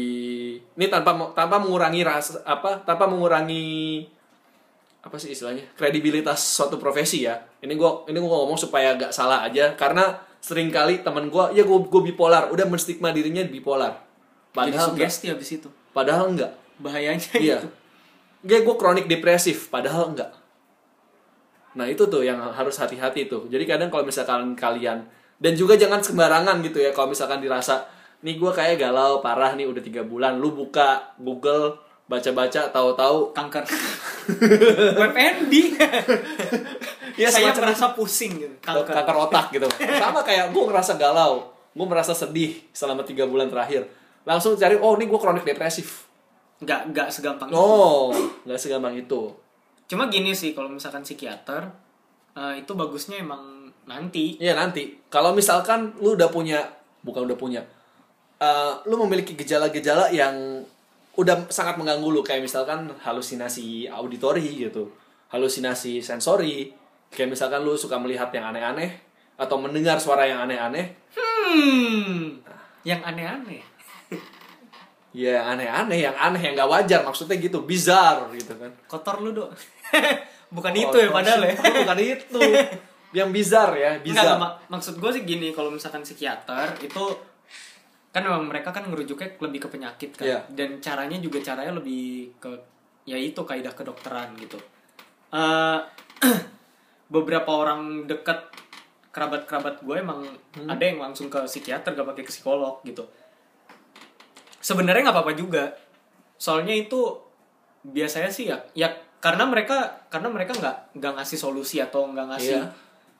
[0.61, 4.05] ini tanpa tanpa mengurangi ras apa tanpa mengurangi
[5.01, 7.41] apa sih istilahnya kredibilitas suatu profesi ya.
[7.65, 9.75] Ini gua ini gua ngomong supaya gak salah aja.
[9.75, 12.53] Karena sering kali teman gua ya gua, gua bipolar.
[12.53, 14.12] Udah menstigma dirinya bipolar
[14.53, 17.69] padahal enggak, sugesti habis itu padahal enggak bahayanya iya gitu
[18.43, 20.35] Gue gue kronik depresif, padahal enggak.
[21.79, 23.47] Nah itu tuh yang harus hati-hati tuh.
[23.47, 25.07] Jadi kadang kalau misalkan kalian
[25.39, 26.91] dan juga jangan sembarangan gitu ya.
[26.91, 27.87] Kalau misalkan dirasa
[28.27, 31.79] nih gue kayak galau parah nih udah tiga bulan, lu buka Google
[32.11, 33.63] baca-baca tahu-tahu kanker
[35.01, 35.55] WebMD
[37.23, 38.91] ya saya merasa pusing gitu kanker.
[38.91, 39.71] kanker otak gitu.
[40.03, 43.87] Sama kayak gue ngerasa galau, gue merasa sedih selama tiga bulan terakhir.
[44.23, 46.07] Langsung cari oh nih gue kronik depresif.
[46.63, 48.15] nggak nggak segampang itu Oh
[48.47, 49.35] nggak segampang itu.
[49.91, 51.67] cuma gini sih kalau misalkan psikiater
[52.39, 54.95] eh, itu bagusnya emang nanti Iya nanti.
[55.11, 56.63] Kalau misalkan lu udah punya,
[57.03, 57.67] bukan udah punya,
[58.39, 60.63] eh, lu memiliki gejala-gejala yang
[61.19, 64.89] udah sangat mengganggu lu, kayak misalkan halusinasi auditori gitu,
[65.35, 66.71] halusinasi sensori,
[67.11, 68.97] kayak misalkan lu suka melihat yang aneh-aneh
[69.37, 72.39] atau mendengar suara yang aneh-aneh, hmm
[72.87, 73.63] yang aneh-aneh
[75.13, 77.01] ya aneh-aneh yang aneh yang nggak wajar.
[77.03, 78.73] Maksudnya gitu bizar gitu kan.
[78.85, 79.53] Kotor lu dok.
[80.57, 81.55] Bukan itu ya padahal ya.
[81.57, 82.41] Bukan itu.
[83.13, 84.37] Yang bizar ya Enggak, bizar.
[84.37, 87.05] mak- maksud gue sih gini kalau misalkan psikiater itu
[88.09, 90.25] kan memang mereka kan ngerujuknya lebih ke penyakit kan.
[90.25, 90.41] Iya.
[90.49, 92.49] dan caranya juga caranya lebih ke
[93.05, 94.57] ya itu kaidah kedokteran gitu.
[95.29, 95.79] Eh,
[97.11, 98.49] beberapa orang dekat
[99.13, 100.69] kerabat-kerabat gue emang Hmm.
[100.69, 103.05] ada yang langsung ke psikiater gak pakai ke psikolog gitu
[104.63, 105.75] sebenarnya nggak apa-apa juga.
[106.39, 107.19] Soalnya itu
[107.83, 108.87] biasanya sih ya ya
[109.19, 112.71] karena mereka karena mereka nggak nggak ngasih solusi atau nggak ngasih Iya.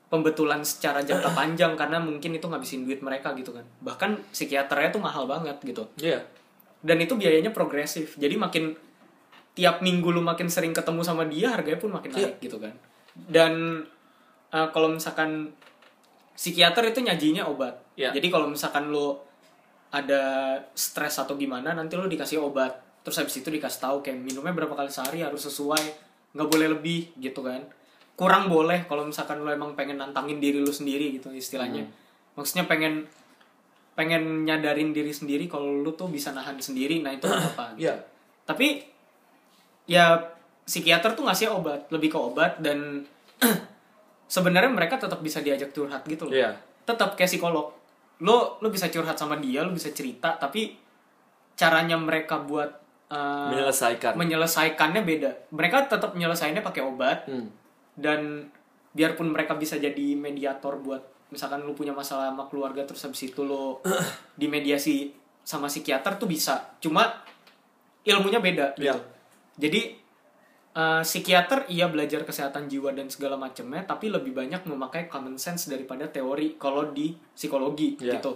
[0.07, 3.63] pembetulan secara jangka panjang karena mungkin itu ngabisin duit mereka gitu kan.
[3.83, 5.83] Bahkan psikiaternya tuh mahal banget gitu.
[5.99, 6.23] Iya.
[6.83, 8.15] Dan itu biayanya progresif.
[8.15, 8.71] Jadi makin
[9.53, 12.31] tiap minggu lu makin sering ketemu sama dia harganya pun makin Iya.
[12.31, 12.73] naik gitu kan.
[13.15, 13.83] Dan
[14.49, 15.49] eh, kalau misalkan
[16.33, 17.77] psikiater itu nyajinya obat.
[17.93, 18.09] Iya.
[18.09, 19.13] jadi kalau misalkan lu
[19.93, 20.23] ada
[20.73, 22.81] stres atau gimana nanti lu dikasih obat.
[23.05, 25.83] Terus habis itu dikasih tahu kayak minumnya berapa kali sehari harus sesuai
[26.33, 27.61] nggak boleh lebih gitu kan.
[28.17, 31.85] Kurang boleh kalau misalkan lu emang pengen nantangin diri lu sendiri gitu istilahnya.
[32.33, 33.05] Maksudnya pengen
[33.93, 37.85] pengen nyadarin diri sendiri kalau lu tuh bisa nahan sendiri nah itu apa gitu.
[37.85, 37.95] iya.
[38.49, 38.81] Tapi
[39.85, 40.17] ya
[40.65, 43.05] psikiater tuh ngasih obat lebih ke obat dan
[44.33, 46.33] sebenarnya mereka tetap bisa diajak curhat gitu loh.
[46.33, 46.57] Iya.
[46.89, 47.82] Tetap kayak psikolog
[48.19, 50.77] lo lo bisa curhat sama dia lo bisa cerita tapi
[51.53, 52.69] caranya mereka buat
[53.09, 57.49] uh, menyelesaikan menyelesaikannya beda mereka tetap menyelesaikannya pakai obat Hmm.
[57.93, 58.49] dan
[58.91, 63.41] biarpun mereka bisa jadi mediator buat misalkan lu punya masalah sama keluarga terus habis itu
[63.41, 63.81] lo
[64.41, 65.09] dimediasi
[65.41, 67.09] sama psikiater tuh bisa cuma
[68.03, 68.95] ilmunya beda gitu Iya.
[69.57, 69.81] jadi
[70.73, 75.67] eh, psikiater iya belajar kesehatan jiwa dan segala macamnya tapi lebih banyak memakai common sense
[75.67, 78.17] daripada teori kalau di psikologi Iya.
[78.17, 78.33] gitu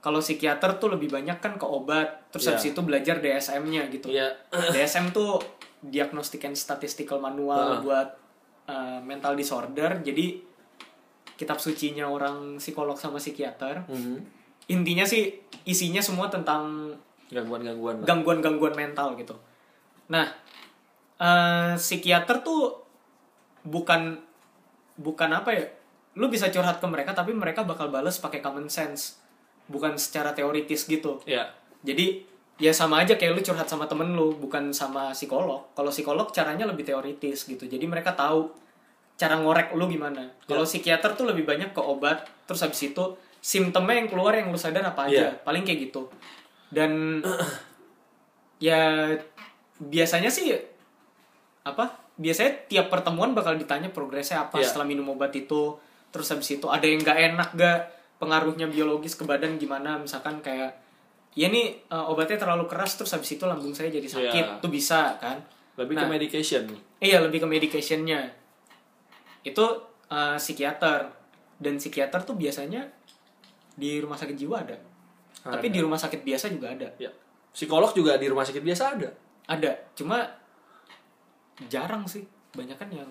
[0.00, 2.56] kalau psikiater tuh lebih banyak kan ke obat terus Iya.
[2.56, 4.32] habis itu belajar DSM-nya gitu iya
[4.72, 5.36] DSM tuh
[5.80, 7.80] Diagnostic and Statistical Manual Ah.
[7.80, 8.08] buat
[8.68, 9.96] uh, mental disorder.
[9.98, 10.44] Jadi
[11.34, 13.88] kitab sucinya orang psikolog sama psikiater.
[13.88, 14.20] Mhm.
[14.68, 15.32] Intinya sih
[15.64, 16.92] isinya semua tentang
[17.28, 19.32] gangguan-gangguan gangguan-gangguan mental gitu.
[20.08, 20.28] Nah,
[21.20, 22.80] uh, psikiater tuh
[23.62, 24.18] bukan
[24.96, 25.64] bukan apa ya?
[26.16, 29.20] Lu bisa curhat ke mereka tapi mereka bakal bales pakai common sense.
[29.70, 31.22] Bukan secara teoritis gitu.
[31.28, 31.52] Iya.
[31.86, 32.26] Jadi
[32.60, 35.70] ya sama aja kayak lu curhat sama temen lu, bukan sama psikolog.
[35.72, 37.64] Kalau psikolog caranya lebih teoritis gitu.
[37.64, 38.50] Jadi mereka tahu
[39.20, 40.32] cara ngorek lu gimana.
[40.48, 43.04] Kalau psikiater tuh lebih banyak ke obat, terus habis itu
[43.40, 45.32] simptomnya yang keluar yang lu sadar apa aja.
[45.32, 45.44] Iya.
[45.44, 46.08] Paling kayak gitu.
[46.72, 47.22] Dan
[48.66, 49.12] ya
[49.80, 50.52] biasanya sih
[51.62, 51.84] apa?
[52.14, 54.66] Biasanya tiap pertemuan bakal ditanya progresnya apa Iya.
[54.66, 55.76] setelah minum obat itu.
[56.10, 57.78] Terus habis itu ada yang nggak enak gak
[58.18, 60.76] pengaruhnya biologis ke badan gimana misalkan kayak
[61.32, 64.60] ya nih eh, obatnya terlalu keras terus habis itu lambung saya jadi sakit Iya.
[64.60, 65.40] tuh bisa kan
[65.78, 66.04] Lebih Nah.
[66.04, 66.64] ke medication.
[66.98, 68.28] iya lebih ke medicationnya
[69.40, 69.64] itu
[70.06, 71.08] eh, psikiater
[71.56, 72.84] dan psikiater tuh biasanya
[73.72, 74.76] di rumah sakit jiwa ada
[75.40, 77.08] tapi di rumah sakit biasa juga ada Ya.
[77.50, 79.08] Psikolog juga di rumah sakit biasa ada.
[79.46, 80.22] ada cuma
[81.66, 83.10] jarang sih banyak kan yang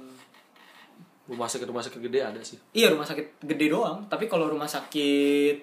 [1.25, 2.57] Rumah sakit rumah sakit gede ada sih.
[2.73, 5.61] iya rumah sakit gede doang tapi kalau rumah sakit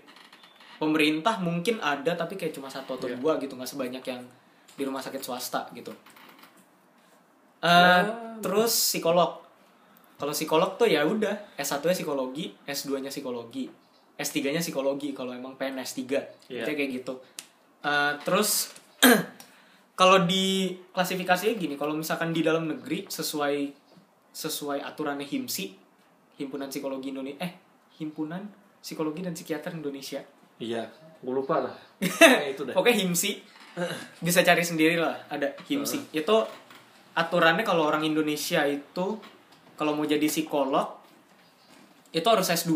[0.77, 3.17] pemerintah mungkin ada tapi kayak cuma satu atau Iya.
[3.17, 4.23] dua gitu nggak sebanyak yang
[4.71, 5.91] di rumah sakit swasta gitu
[7.57, 8.05] Eh, Ya.
[8.39, 9.43] terus psikolog
[10.15, 13.67] kalau psikolog tuh ya udah S1 nya psikologi S2 nya psikologi
[14.15, 16.05] S3 nya psikologi kalau emang pengen S3
[16.47, 16.63] Iya.
[16.63, 17.15] Itu kayak gitu
[17.83, 18.71] Eh, terus
[19.97, 23.73] kalau di klasifikasinya gini kalau misalkan di dalam negeri sesuai
[24.31, 25.65] sesuai aturannya HIMSI
[26.37, 27.53] himpunan psikologi Indonesia eh
[27.97, 28.45] himpunan
[28.85, 30.21] psikologi dan psikiater Indonesia
[30.57, 30.89] Iya.
[31.21, 31.75] Gue lupa lah.
[32.53, 32.75] Itu dah.
[32.77, 33.33] Pokoknya HIMSI
[34.25, 36.17] bisa cari sendiri lah ada HIMSI.
[36.17, 36.49] Itu
[37.17, 39.21] aturannya kalau orang Indonesia itu
[39.77, 40.97] kalau mau jadi psikolog
[42.13, 42.73] itu harus S2.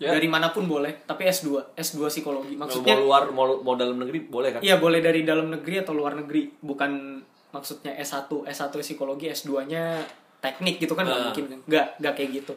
[0.00, 0.16] Ya.
[0.16, 2.56] Dari mana pun boleh, tapi S2, S2 psikologi.
[2.56, 4.60] Maksudnya mau luar mau, mau dalam negeri boleh kan?
[4.64, 7.20] iya boleh dari dalam negeri atau luar negeri, bukan
[7.52, 10.00] maksudnya S1, S1 psikologi, S2-nya
[10.40, 11.24] teknik gitu kan nggak Ah.
[11.28, 11.44] mungkin.
[11.68, 12.52] Nggak, nggak kayak gitu.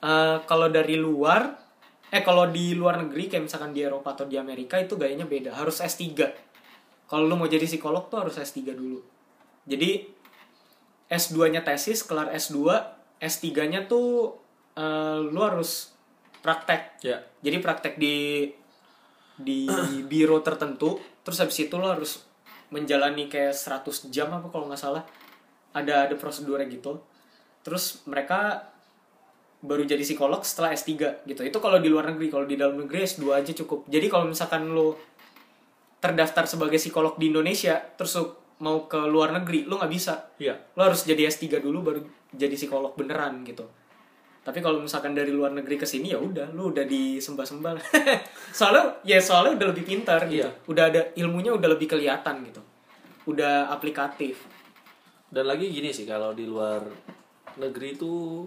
[0.00, 1.58] Eh, kalau dari luar
[2.10, 5.50] eh kalau di luar negeri kayak misalkan di Eropa atau di Amerika itu gayanya beda,
[5.58, 6.06] harus S3.
[7.10, 9.02] Kalau lu mau jadi psikolog tuh harus S3 dulu.
[9.66, 10.06] Jadi
[11.10, 12.62] S2-nya tesis, kelar S2,
[13.18, 14.38] S3-nya tuh
[14.78, 15.90] eh, lu harus
[16.40, 17.00] praktek.
[17.04, 17.24] Ya.
[17.40, 18.48] Jadi praktek di
[19.40, 19.64] di
[20.10, 22.24] biro tertentu, terus habis itu lo harus
[22.70, 25.04] menjalani kayak 100 jam apa kalau nggak salah.
[25.72, 27.00] Ada ada prosedurnya gitu.
[27.62, 28.68] Terus mereka
[29.60, 31.40] baru jadi psikolog setelah S3 gitu.
[31.44, 33.84] Itu kalau di luar negeri, kalau di dalam negeri S2 aja cukup.
[33.86, 34.96] Jadi kalau misalkan lo
[36.00, 38.32] terdaftar sebagai psikolog di Indonesia terus lu
[38.64, 40.56] mau ke luar negeri lu nggak bisa Iya.
[40.76, 42.00] lo harus jadi S3 dulu baru
[42.32, 43.68] jadi psikolog beneran gitu
[44.40, 47.72] tapi kalau misalkan dari luar negeri ke sini ya udah lu udah disembah-sembah.
[48.58, 50.42] Soalnya ya soalnya udah lebih pintar gitu.
[50.42, 50.48] Iya.
[50.66, 52.62] udah ada ilmunya udah lebih kelihatan gitu.
[53.28, 54.48] Udah aplikatif.
[55.28, 56.82] Dan lagi gini sih kalau di luar
[57.60, 58.44] negeri itu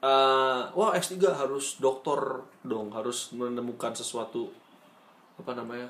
[0.00, 2.18] eh wah S3 harus dokter
[2.62, 4.48] dong, harus menemukan sesuatu
[5.36, 5.88] apa namanya?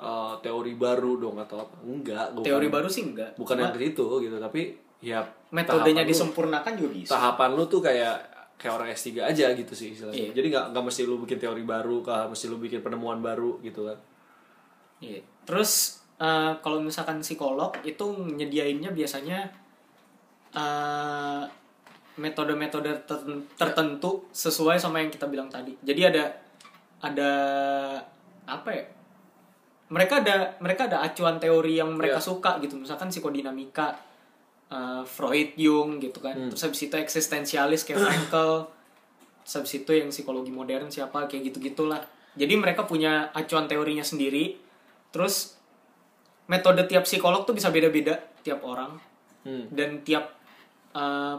[0.00, 1.76] eh, teori baru dong atau apa?
[1.84, 3.36] Enggak, bukan, teori baru sih enggak.
[3.36, 5.20] Bukan Cuma yang ke situ gitu, tapi ya
[5.52, 7.10] metodenya tahapan lu- disempurnakan juga bisa.
[7.12, 8.16] tahapan lu tuh kayak
[8.60, 10.20] kayak orang S3 aja gitu sih istilahnya.
[10.20, 10.30] Iya.
[10.36, 13.88] Jadi nggak nggak mesti lu bikin teori baru, kah mesti lu bikin penemuan baru gitu
[13.88, 13.96] kan.
[15.00, 15.24] Iya.
[15.48, 19.48] Terus eh, kalau misalkan psikolog itu nyediainnya biasanya
[20.52, 21.42] eh,
[22.20, 25.72] metode-metode terten- tertentu sesuai sama yang kita bilang tadi.
[25.80, 26.24] Jadi ada
[27.00, 27.30] ada
[28.44, 28.84] apa ya?
[29.90, 32.28] Mereka ada mereka ada acuan teori yang mereka Iya.
[32.28, 32.76] suka gitu.
[32.76, 33.96] Misalkan psikodinamika,
[34.70, 36.48] eh, Freud, Jung gitu kan.
[36.48, 38.70] Terus habis itu eksistensialis kayak Frankl.
[39.42, 42.00] Terus habis itu yang psikologi modern siapa kayak gitu-gitulah.
[42.38, 44.54] Jadi mereka punya acuan teorinya sendiri.
[45.10, 45.58] Terus
[46.46, 48.96] metode tiap psikolog tuh bisa beda-beda tiap orang
[49.40, 49.64] Hmm.
[49.72, 50.36] dan tiap
[50.92, 51.36] eh,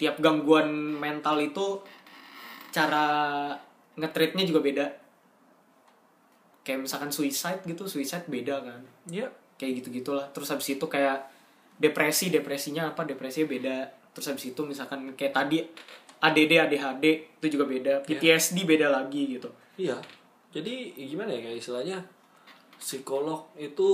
[0.00, 1.84] tiap gangguan mental itu
[2.72, 3.04] cara
[3.94, 4.86] ngetreatnya juga beda.
[6.62, 8.80] Kayak misalkan suicide gitu, suicide beda kan.
[9.10, 9.28] Iya.
[9.58, 10.30] Kayak gitu-gitulah.
[10.32, 11.28] Terus habis itu kayak
[11.82, 13.02] depresi, depresinya apa?
[13.02, 13.76] Depresinya beda.
[14.14, 15.66] Terus habis itu misalkan kayak tadi
[16.22, 17.04] ADD, ADHD
[17.42, 18.06] itu juga beda.
[18.06, 19.50] PTSD beda lagi gitu.
[19.74, 19.98] Iya.
[20.54, 21.98] Jadi gimana ya kayak istilahnya
[22.78, 23.90] psikolog itu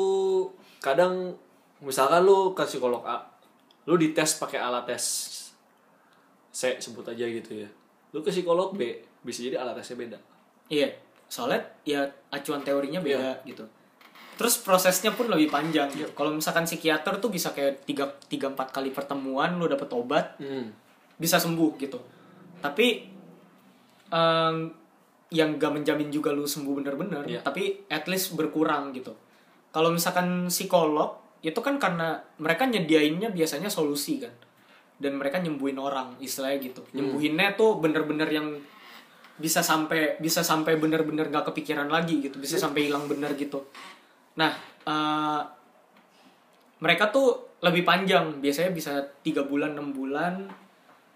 [0.85, 1.33] kadang
[1.81, 3.25] misalkan lu ke psikolog A,
[3.89, 5.05] lu dites pakai alat tes
[6.53, 7.69] C sebut aja gitu ya.
[8.11, 10.19] Lu ke psikolog B, bisa jadi alat tesnya beda.
[10.69, 10.91] Iya,
[11.31, 13.65] soalnya ya acuan teorinya beda gitu.
[14.39, 15.91] Terus prosesnya pun lebih panjang.
[16.15, 20.71] Kalau misalkan psikiater tuh bisa kayak tiga tiga empat kali pertemuan lu dapet obat Hmm.
[21.19, 21.99] bisa sembuh gitu.
[22.63, 22.87] Tapi
[24.09, 24.57] em,
[25.29, 27.27] yang gak menjamin juga lu sembuh bener-bener.
[27.27, 27.41] Iya.
[27.43, 29.13] Tapi at least berkurang gitu.
[29.75, 34.33] Kalau misalkan psikolog itu kan karena mereka nyediainnya biasanya solusi kan.
[34.99, 36.87] Dan mereka nyembuhin orang istilahnya gitu.
[36.95, 38.55] Nyembuhinnya tuh bener-bener yang
[39.39, 43.71] bisa sampai bisa sampai bener-bener gak kepikiran lagi gitu bisa sampai hilang bener gitu
[44.39, 45.41] nah eh,
[46.79, 50.47] mereka tuh lebih panjang biasanya bisa tiga bulan enam bulan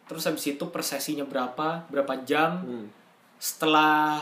[0.04, 2.86] terus habis itu persesinya berapa berapa jam Hmm.
[3.38, 4.18] setelah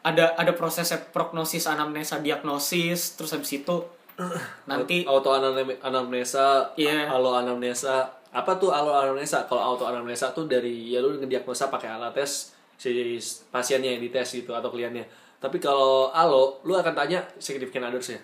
[0.00, 3.76] ada ada proses prognosis anamnesa diagnosis terus habis itu
[4.70, 7.08] nanti auto anam- anamnesa, Iya.
[7.08, 8.04] alo anamnesa.
[8.28, 9.48] Apa tuh alo anamnesa?
[9.48, 12.92] Kalau auto anamnesa tuh dari ya lu ngediagnosa pakai alat tes si
[13.48, 15.08] pasiennya yang dites gitu atau kliennya.
[15.40, 18.20] Tapi kalau alo, lu akan tanya significant others-nya.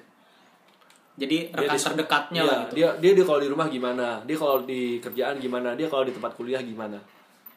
[1.16, 4.20] jadi Dia rekan di- terdekatnya iya, lah gitu Dia dia dia kalau di rumah gimana?
[4.22, 5.72] Dia kalau di kerjaan gimana?
[5.72, 7.00] Dia kalau di tempat kuliah gimana?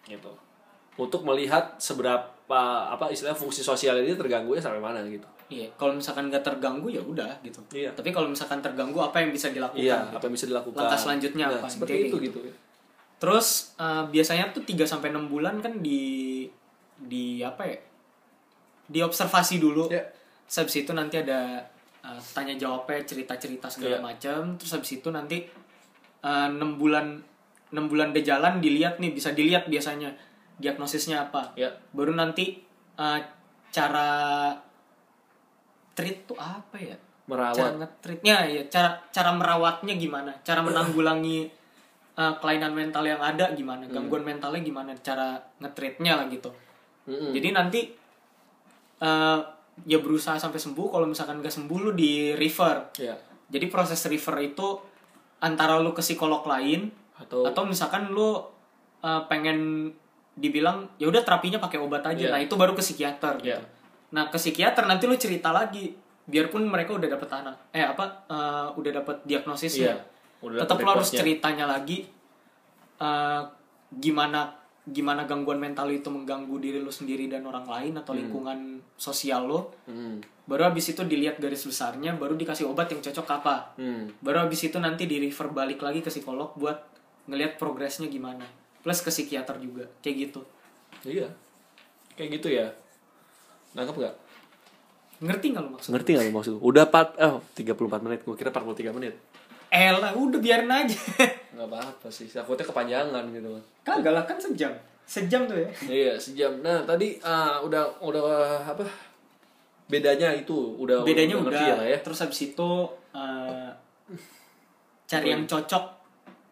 [0.03, 0.31] Gitu.
[0.95, 5.27] Untuk melihat seberapa apa istilah fungsi sosial ini terganggu ya sampai mana gitu.
[5.49, 7.89] iya kalau misalkan nggak terganggu ya udah gitu Iya.
[7.91, 10.13] tapi kalau misalkan terganggu apa yang bisa dilakukan Iya, gitu.
[10.13, 10.77] apa yang bisa dilakukan?
[10.79, 11.67] Langkah selanjutnya Nah, apa?
[11.67, 12.37] Seperti itu gitu.
[12.39, 12.53] gitu.
[13.17, 16.45] Terus eh, biasanya tuh 3 sampai 6 bulan kan di
[16.95, 17.75] di apa ya?
[18.89, 19.87] Diobservasi dulu.
[19.87, 20.01] Ya.
[20.45, 21.61] Terus habis itu nanti ada
[22.01, 24.01] eh, tanya jawabnya, cerita-cerita segala Ya.
[24.01, 24.57] macam.
[24.57, 25.45] Terus habis itu nanti
[26.19, 27.21] eh, 6 bulan
[27.69, 30.09] 6 bulan dia jalan dilihat nih, bisa dilihat biasanya
[30.57, 31.53] diagnosisnya apa.
[31.53, 31.69] Ya.
[31.93, 32.59] Baru nanti
[32.95, 33.19] eh,
[33.69, 34.49] cara
[35.93, 36.97] treat tuh apa ya?
[37.29, 37.53] Merawat.
[37.53, 41.45] cara nge-treatnya ya cara cara merawatnya gimana cara menanggulangi
[42.17, 43.93] uh, kelainan mental yang ada gimana Hmm.
[43.93, 46.49] gangguan mentalnya gimana cara nge-treatnya lah gitu
[47.05, 47.29] Mm-mm.
[47.29, 47.93] jadi nanti
[48.99, 49.39] uh,
[49.83, 53.15] ya berusaha sampai sembuh kalau misalkan gak sembuh lu di refer Ya.
[53.47, 54.67] jadi proses refer itu
[55.39, 58.41] antara lu ke psikolog lain Atau, atau misalkan lu uh,
[59.27, 59.91] pengen
[60.35, 62.31] dibilang ya udah terapinya pakai obat aja Iya.
[62.31, 63.59] nah itu baru ke psikiater gitu Iya.
[64.11, 65.95] nah ke psikiater nanti lu cerita lagi
[66.29, 70.03] biarpun mereka udah dapet anak eh apa uh, udah dapet diagnosisnya Iya.
[70.39, 72.07] Udah tetap lu harus ceritanya lagi
[72.99, 73.43] uh,
[73.91, 74.58] gimana
[74.89, 78.19] gimana gangguan mental itu mengganggu diri lu sendiri dan orang lain atau Hmm.
[78.19, 78.59] lingkungan
[78.95, 80.19] sosial lo Hmm.
[80.43, 84.09] baru habis itu dilihat garis besarnya baru dikasih obat yang cocok apa Hmm.
[84.19, 86.77] baru habis itu nanti di refer balik lagi ke psikolog buat
[87.25, 88.43] ngelihat progresnya gimana
[88.79, 90.41] plus ke psikiater juga kayak gitu
[91.01, 91.29] Iya.
[92.13, 92.67] Kayak gitu ya.
[93.71, 94.15] Nangkep nggak?
[95.19, 96.53] ngerti nggak lu maksud Ngerti nggak lo maksud?
[96.59, 98.19] Udah 4, oh 34 menit.
[98.23, 99.13] Gue kira 43 menit.
[99.69, 100.97] Eh lah udah biarin aja
[101.53, 102.25] Nggak apa-apa sih.
[102.31, 103.51] Takutnya kepanjangan gitu.
[103.83, 104.71] kagak lah kan sejam
[105.09, 106.61] sejam tuh ya iya, sejam.
[106.61, 108.85] Nah, tadi ah, udah udah apa?
[109.89, 112.69] bedanya itu udah bedanya udah, udah, ya ya terus habis itu
[113.09, 113.69] eh,
[115.09, 115.85] cari yang cocok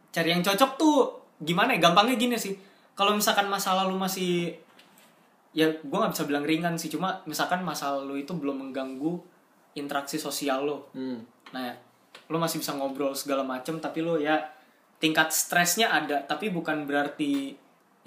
[0.09, 1.13] cari yang cocok tuh
[1.45, 2.57] gimana ya gampangnya gini sih
[2.97, 4.57] kalau misalkan masa lalu masih
[5.53, 9.21] ya gue nggak bisa bilang ringan sih cuma misalkan masa lalu itu belum mengganggu
[9.77, 11.53] interaksi sosial lo hmm.
[11.53, 11.77] nah
[12.27, 14.41] lo masih bisa ngobrol segala macem tapi lo ya
[14.97, 17.53] tingkat stresnya ada tapi bukan berarti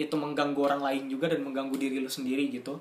[0.00, 2.80] itu mengganggu orang lain juga dan mengganggu diri lo sendiri gitu.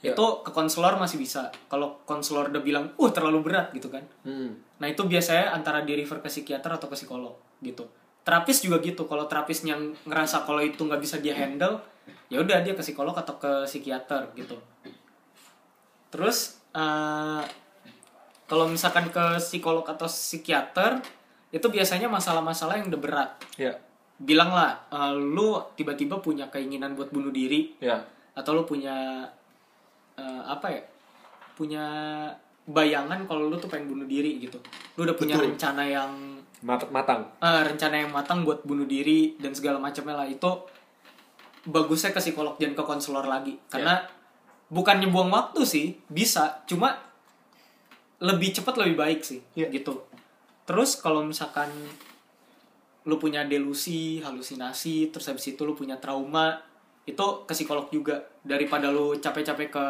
[0.00, 0.16] Ya.
[0.16, 1.52] itu ke konselor masih bisa.
[1.68, 4.04] Kalau konselor udah bilang uh terlalu berat gitu kan.
[4.24, 4.56] Hmm.
[4.80, 7.84] nah itu biasanya antara di refer ke psikiater atau ke psikolog gitu.
[8.24, 9.04] Terapis juga gitu.
[9.04, 9.76] Kalau terapisnya
[10.08, 11.84] ngerasa kalau itu nggak bisa dia handle
[12.32, 14.56] ya udah dia ke psikolog atau ke psikiater gitu.
[16.08, 17.42] Terus eh,
[18.50, 20.98] kalau misalkan ke psikolog atau psikiater
[21.54, 23.30] itu biasanya masalah-masalah yang udah berat.
[23.54, 23.78] Ya.
[24.18, 27.78] Bilang lah eh, lu tiba-tiba punya keinginan buat bunuh diri.
[27.78, 28.02] Ya.
[28.34, 29.22] Atau lu punya
[30.18, 30.82] eh, apa ya
[31.54, 31.84] punya
[32.66, 34.58] bayangan kalau lu tuh pengen bunuh diri gitu.
[34.98, 35.54] Lu udah punya Betul.
[35.54, 36.10] rencana yang
[36.66, 37.30] Mat- matang.
[37.38, 40.26] Eh, rencana yang matang buat bunuh diri dan segala macamnya lah.
[40.26, 40.66] Itu
[41.70, 43.62] bagusnya ke psikolog dan ke konselor lagi.
[43.70, 44.02] Karena
[44.74, 46.66] bukannya buang waktu sih bisa.
[46.66, 47.09] Cuma
[48.20, 49.72] lebih cepat lebih baik sih Iya.
[49.72, 50.04] gitu.
[50.68, 51.72] Terus kalau misalkan
[53.08, 56.60] lu punya delusi halusinasi terus habis itu lu punya trauma
[57.08, 58.20] itu ke psikolog juga.
[58.44, 59.84] Daripada lu capek-capek ke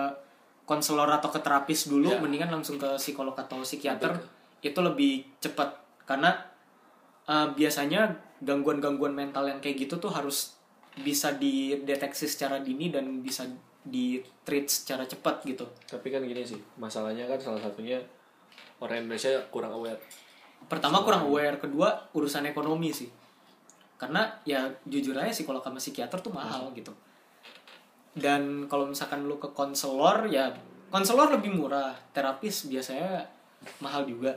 [0.62, 2.22] konselor atau ke terapis dulu Iya.
[2.22, 4.14] mendingan langsung ke psikolog atau psikiater.
[4.62, 5.82] Itu lebih cepat.
[6.06, 6.30] Karena
[7.26, 10.54] uh, biasanya gangguan-gangguan mental yang kayak gitu tuh harus
[11.02, 13.46] bisa dideteksi secara dini dan bisa
[13.82, 15.66] di treat secara cepat gitu.
[15.90, 17.98] Tapi kan gini sih masalahnya kan salah satunya
[18.80, 20.00] orang Indonesia kurang aware.
[20.66, 23.08] Pertama kurang aware kedua urusan ekonomi sih.
[24.00, 26.92] Karena ya jujur aja psikolog sama psikiater tuh mahal gitu.
[28.16, 30.50] Dan kalau misalkan lu ke konselor ya
[30.88, 31.92] konselor lebih murah.
[32.16, 33.28] Terapis biasanya
[33.84, 34.32] mahal juga.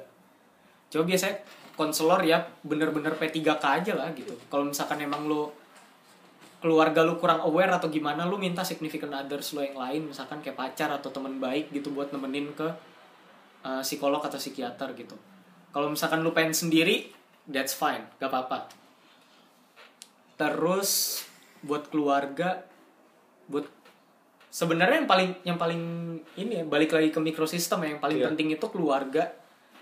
[0.92, 1.40] Coba biasanya
[1.74, 4.36] konselor ya bener-bener P3K aja lah gitu.
[4.52, 5.50] Kalau misalkan emang lu
[6.64, 10.12] keluarga lu kurang aware atau gimana lu minta significant others lu yang lain.
[10.12, 12.93] Misalkan kayak pacar atau teman baik gitu buat nemenin ke
[13.64, 15.16] uh, psikolog atau psikiater gitu.
[15.74, 17.10] Kalau misalkan lu pengen sendiri
[17.50, 18.70] that's fine gak apa-apa.
[20.38, 21.22] Terus
[21.64, 22.64] buat keluarga
[23.48, 23.68] buat
[24.52, 25.82] sebenarnya yang paling yang paling
[26.36, 28.28] ini ya balik lagi ke mikrosistem ya, yang paling Iya.
[28.32, 29.32] penting itu keluarga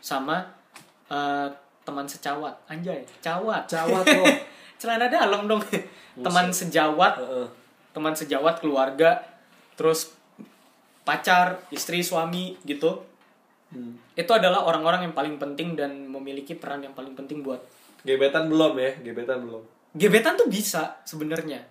[0.01, 0.45] sama
[1.11, 1.49] eh,
[1.83, 3.65] teman secawat anjay cawat.
[3.67, 4.25] Cawat loh.
[4.81, 5.61] celana dalam dong.
[6.17, 7.19] Teman sejawat.
[7.91, 9.19] Teman sejawat keluarga
[9.75, 10.13] terus
[11.01, 13.01] pacar istri suami gitu
[13.71, 13.95] Hmm.
[14.19, 17.63] itu adalah orang-orang yang paling penting dan memiliki peran yang paling penting buat
[18.03, 19.63] gebetan belum ya gebetan belum.
[19.95, 21.63] Gebetan tuh bisa sebenarnya.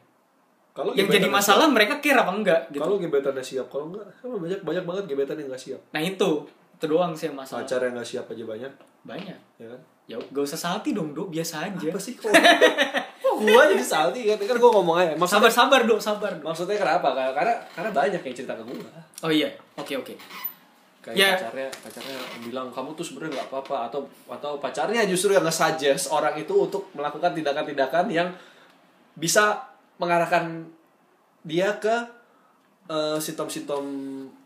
[0.71, 2.83] Kalau yang jadi masalah mereka care apa enggak siap- gitu.
[2.87, 5.81] Kalau gebetannya siap kalau enggak sama banyak banyak banget gebetan yang nggak siap.
[5.93, 6.31] Nah itu.
[6.81, 7.67] Itu doang sih yang masalah.
[7.67, 8.73] Pacar yang nggak siap aja banyak.
[9.05, 9.39] Banyak.
[9.61, 9.81] Ya kan?
[10.11, 11.87] Ya gak usah salty dong do biasa aja.
[11.93, 12.33] Apa sih kok?
[13.41, 14.27] Gua jadi salty?
[14.27, 15.13] Kan kan gua ngomong aja.
[15.15, 17.09] Sabar maksudnya sabar do sabar do maksudnya kenapa?
[17.15, 18.91] Karena karena karena banyak yang cerita ke gua.
[19.23, 19.51] Oh iya.
[19.77, 20.15] Oke oke
[21.01, 21.31] kayak Ya.
[21.37, 23.77] pacarnya pacarnya bilang kamu tuh sebenarnya nggak apa-apa.
[23.89, 28.29] Atau atau pacarnya justru yang nge-suggest orang itu untuk melakukan tindakan-tindakan yang
[29.15, 29.65] bisa
[29.97, 30.69] mengarahkan
[31.43, 31.95] dia ke
[32.87, 33.85] eh, simptom-simptom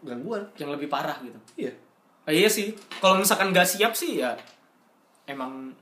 [0.03, 0.45] gangguan.
[0.55, 1.39] Yang lebih parah gitu.
[1.57, 1.73] Iya.
[2.25, 2.73] Ah, iya sih.
[3.01, 4.33] Kalau misalkan gak siap sih ya
[5.25, 5.73] emang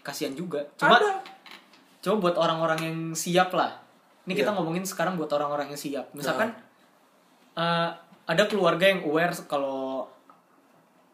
[0.00, 0.60] kasihan juga.
[0.76, 1.20] Cuma Ada.
[2.00, 3.76] coba buat orang-orang yang siap lah.
[4.24, 4.56] Ini kita Iya.
[4.56, 6.06] ngomongin sekarang buat orang-orang yang siap.
[6.12, 6.52] Misalkan
[7.56, 7.90] eh,
[8.24, 10.06] ada keluarga yang aware kalau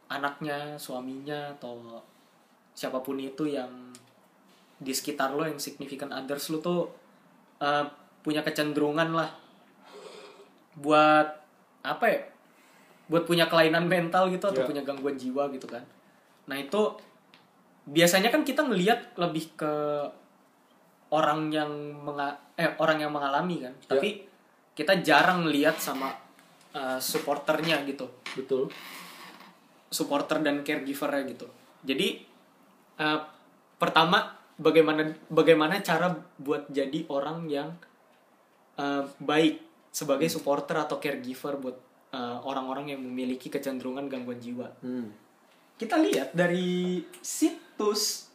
[0.07, 1.99] anaknya suaminya atau
[2.73, 3.69] siapa pun itu yang
[4.77, 6.81] di sekitar lo yang significant others lo tuh
[7.59, 7.85] eh,
[8.23, 9.31] punya kecenderungan lah
[10.77, 11.29] buat
[11.83, 12.21] apa ya
[13.07, 14.69] buat punya kelainan mental gitu atau Iya.
[14.69, 15.83] punya gangguan jiwa gitu kan
[16.47, 16.83] nah itu
[17.87, 19.73] biasanya kan kita ngelihat lebih ke
[21.09, 21.71] orang yang
[22.03, 23.89] menga eh orang yang mengalami kan Iya.
[23.89, 24.09] tapi
[24.77, 26.13] kita jarang lihat sama
[26.77, 28.05] uh, supporternya gitu
[28.37, 28.69] betul
[29.97, 31.49] supporter dan caregivernya gitu.
[31.81, 32.21] Jadi
[33.01, 33.21] uh,
[33.81, 37.73] pertama bagaimana bagaimana cara buat jadi orang yang
[38.77, 41.77] uh, baik sebagai supporter atau caregiver buat
[42.13, 44.69] uh, orang-orang yang memiliki kecenderungan gangguan jiwa.
[44.85, 45.09] Hmm.
[45.77, 48.33] kita lihat dari situs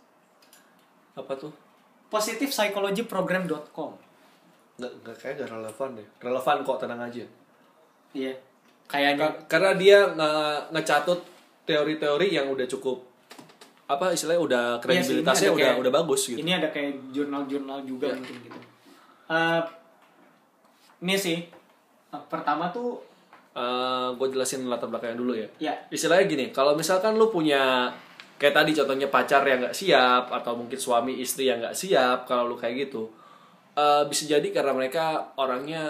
[1.17, 1.49] apa tuh?
[2.13, 4.11] positivepsychologyprogram.com
[4.81, 6.07] nggak nggak kayak gak relevan deh.
[6.17, 7.25] Relevan kok tenang aja.
[8.17, 8.33] Iya.
[8.89, 9.21] Kayaknya.
[9.21, 11.19] Ka- karena dia nge- ngecatut
[11.63, 12.97] teori-teori yang udah cukup
[13.85, 17.79] apa istilahnya udah Iya kredibilitasnya ada udah kayak- udah bagus gitu ini ada kayak jurnal-jurnal
[17.83, 18.15] juga Iya.
[18.17, 18.59] mungkin gitu
[19.27, 19.61] Eh,
[21.01, 21.39] ini sih
[22.07, 22.99] eh, pertama tuh
[24.11, 25.73] gue jelasin latar belakangnya dulu ya Ya.
[25.87, 27.91] istilahnya gini kalau misalkan lu punya
[28.37, 32.47] kayak tadi contohnya pacar yang nggak siap atau mungkin suami istri yang nggak siap kalau
[32.47, 33.11] lu kayak gitu
[33.73, 35.03] eh, bisa jadi karena mereka
[35.35, 35.83] orangnya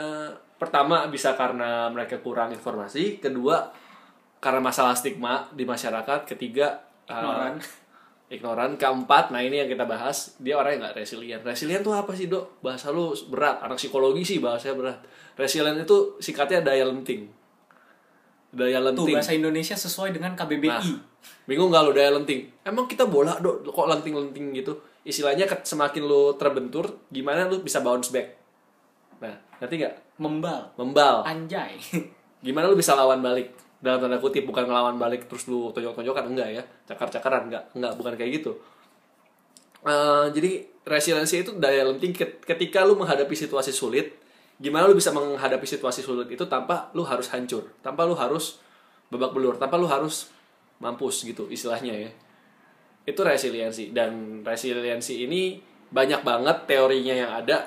[0.56, 3.70] pertama bisa karena mereka kurang informasi kedua
[4.42, 7.54] karena masalah stigma di masyarakat ketiga eh, Ignoran.
[8.32, 12.12] ignoran keempat nah ini yang kita bahas dia orang yang nggak resilient resilient tuh apa
[12.18, 15.00] sih dok bahasa lu berat anak psikologi sih bahasanya berat
[15.38, 17.30] resilient itu singkatnya daya lenting
[18.52, 20.68] daya Tuh lenting bahasa Indonesia sesuai dengan KBBI.
[20.68, 20.84] Nah,
[21.48, 22.52] bingung gak lu daya lenting?
[22.68, 24.76] Emang kita bola dok, kok lenting-lenting gitu?
[25.08, 28.28] Istilahnya semakin lu terbentur, gimana lu bisa bounce back?
[29.24, 29.34] Nah,
[29.64, 29.96] ngerti gak?
[30.20, 30.76] Membal.
[30.76, 31.24] Membal.
[31.26, 31.80] Anjay.
[32.46, 33.54] Gimana lu bisa lawan balik?
[33.82, 36.64] Dalam tanda kutip, bukan ngelawan balik terus lu tonjok-tonjokan, enggak ya?
[36.86, 37.64] Cakar-cakaran, enggak.
[37.74, 38.52] Enggak, bukan kayak gitu.
[39.82, 40.52] Eh, jadi,
[40.86, 44.14] resiliensi itu daya lenting ket- ketika lu menghadapi situasi sulit,
[44.62, 48.62] gimana lu bisa menghadapi situasi sulit itu tanpa lu harus hancur, tanpa lu harus
[49.10, 50.30] babak belur, tanpa lu harus
[50.78, 52.12] mampus gitu istilahnya ya.
[53.10, 55.58] Itu resiliensi dan resiliensi ini
[55.90, 57.66] banyak banget teorinya yang ada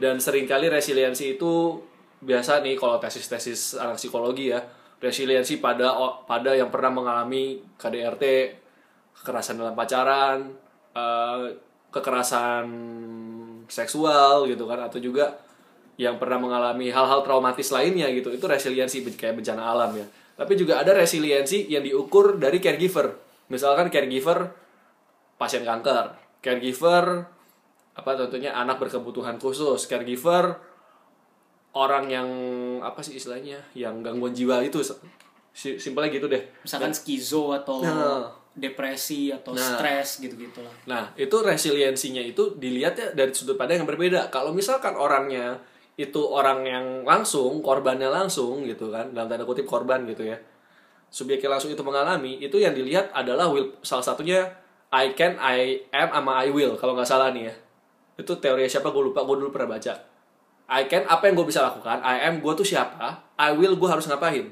[0.00, 1.76] dan sering kali resiliensi itu
[2.24, 4.60] biasa nih kalau tesis-tesis anak psikologi ya
[5.00, 5.96] resiliensi pada
[6.28, 8.24] pada yang pernah mengalami KDRT
[9.20, 10.52] kekerasan dalam pacaran
[10.94, 11.38] eh,
[11.90, 12.64] kekerasan
[13.66, 15.40] seksual gitu kan atau juga
[16.00, 18.32] yang pernah mengalami hal-hal traumatis lainnya gitu.
[18.32, 20.06] Itu resiliensi kayak bencana alam ya.
[20.36, 23.12] Tapi juga ada resiliensi yang diukur dari caregiver.
[23.52, 24.48] Misalkan caregiver
[25.40, 27.24] pasien kanker caregiver
[27.96, 30.60] apa tentunya anak berkebutuhan khusus caregiver
[31.72, 32.28] orang yang
[32.80, 34.80] apa sih istilahnya yang gangguan jiwa itu
[35.50, 38.30] Si- simpelnya gitu deh Misalkan skizo atau Nah.
[38.50, 39.62] depresi atau Nah.
[39.78, 40.74] stres gitu-gitu lah.
[40.86, 44.26] Nah, itu resiliensinya itu dilihatnya dari sudut pandang yang berbeda.
[44.28, 45.58] Kalau misalkan orangnya
[45.94, 50.38] itu orang yang langsung, korbannya langsung gitu kan, dalam tanda kutip korban gitu ya.
[51.10, 54.46] Subjeknya langsung itu mengalami, itu yang dilihat adalah will salah satunya
[54.90, 57.54] I can, I am, sama I will kalau nggak salah nih ya.
[58.16, 59.94] Itu teori siapa gue lupa, gue dulu pernah baca.
[60.70, 63.88] I can, apa yang gue bisa lakukan, I am, gue tuh siapa, I will, gue
[63.90, 64.46] harus ngapain.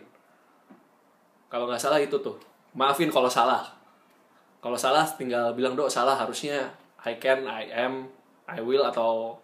[1.47, 2.37] Kalau nggak salah itu tuh.
[2.75, 3.65] Maafin kalau salah
[4.59, 6.67] kalau salah tinggal bilang dok salah harusnya
[7.01, 8.11] I can I am
[8.45, 9.39] I will atau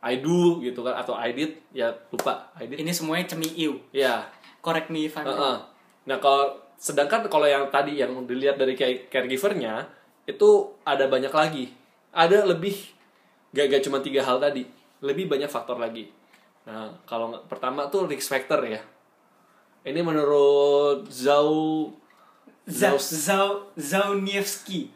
[0.00, 3.80] I do gitu kan atau I did ya lupa I did Ini semuanya cemiu.
[3.90, 4.20] ya
[4.60, 5.34] Correct me if I'm Heeh.
[5.34, 5.60] wrong.
[6.04, 9.88] nah kalau sedangkan kalau yang tadi yang dilihat dari care- caregivernya
[10.24, 10.48] itu
[10.84, 11.72] ada banyak lagi
[12.12, 12.76] ada lebih
[13.52, 14.68] gak, gak cuma tiga hal tadi
[15.00, 16.08] lebih banyak faktor lagi
[16.64, 18.80] nah kalau pertama tuh risk factor ya
[19.80, 21.88] ini menurut Zhao
[22.70, 24.92] Zau Zau Zauniewski.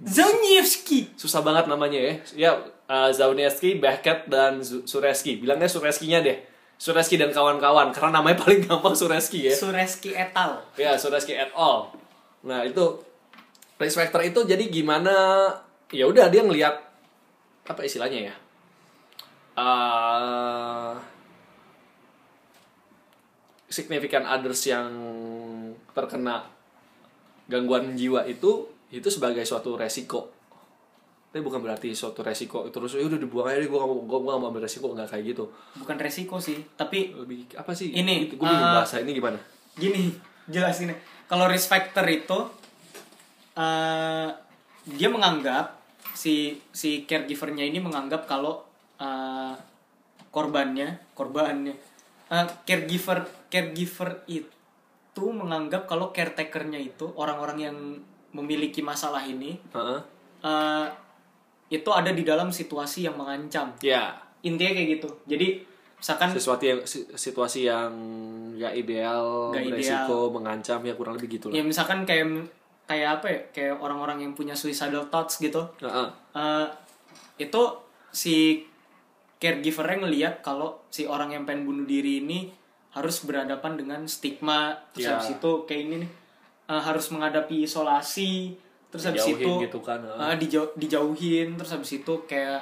[0.00, 1.12] Zauniewski.
[1.14, 2.14] susah banget namanya ya.
[2.34, 2.52] Ya,
[2.88, 5.38] uh, Zauniewski, Beckett, dan Sureski.
[5.38, 6.38] Bilangnya Sureskinya deh.
[6.78, 7.92] Sureski dan kawan-kawan.
[7.92, 9.54] Karena namanya paling gampang Sureski ya.
[9.54, 10.62] Sureski et al.
[10.80, 11.92] Ya, Sureski et al.
[12.46, 13.02] Nah, itu
[13.78, 15.14] risk factor itu jadi gimana?
[15.92, 16.74] Ya udah dia ngelihat
[17.68, 18.34] apa istilahnya ya?
[19.58, 20.94] Uh,
[23.66, 24.86] significant others yang
[25.90, 26.46] terkena
[27.50, 30.30] gangguan jiwa itu itu sebagai suatu resiko.
[31.34, 34.18] Tapi bukan berarti suatu resiko terus ya udah dibuang aja deh gue gak mau gue
[34.30, 35.44] gak mau ambil resiko nggak kayak gitu.
[35.74, 37.90] Bukan resiko sih, tapi lebih apa sih?
[37.90, 39.42] Ini, gue bingung uh, bahasa ini gimana.
[39.74, 40.14] gini
[40.46, 40.94] jelasin.
[41.26, 42.38] Kalau risk factor itu
[43.58, 44.28] eh
[44.86, 45.76] dia menganggap
[46.14, 48.67] si si caregivernya ini menganggap kalau
[48.98, 49.54] eh,
[50.28, 51.74] korbannya korbannya.
[52.28, 57.76] Eh, caregiver caregiver itu menganggap kalau caretakernya itu orang-orang yang
[58.36, 60.00] memiliki masalah ini Heeh.
[60.44, 60.86] eh,
[61.68, 63.72] itu ada di dalam situasi yang mengancam.
[63.84, 64.16] Ya.
[64.44, 65.08] Intinya kayak gitu.
[65.28, 65.64] Jadi
[65.98, 67.90] misalkan sesuatu yang si- situasi yang
[68.54, 72.46] gak ideal Nggak resiko mengancam ya kurang lebih gitu ya lah misalkan kayak
[72.86, 73.40] kayak apa ya?
[73.50, 75.60] Kayak orang-orang yang punya suicidal thoughts gitu.
[75.82, 76.08] Heeh.
[76.36, 76.66] Eh,
[77.38, 77.62] itu
[78.14, 78.64] si
[79.38, 82.50] caregivernya ngelihat kalau si orang yang pengen bunuh diri ini
[82.90, 84.74] harus berhadapan dengan stigma.
[84.90, 85.10] Terus Ya.
[85.16, 86.10] habis itu kayak ini nih
[86.68, 88.52] eh, harus menghadapi isolasi.
[88.88, 91.56] Terus habis Dijauhin itu gitu kan, eh, dijau- dijauhin.
[91.56, 92.60] Terus habis itu kayak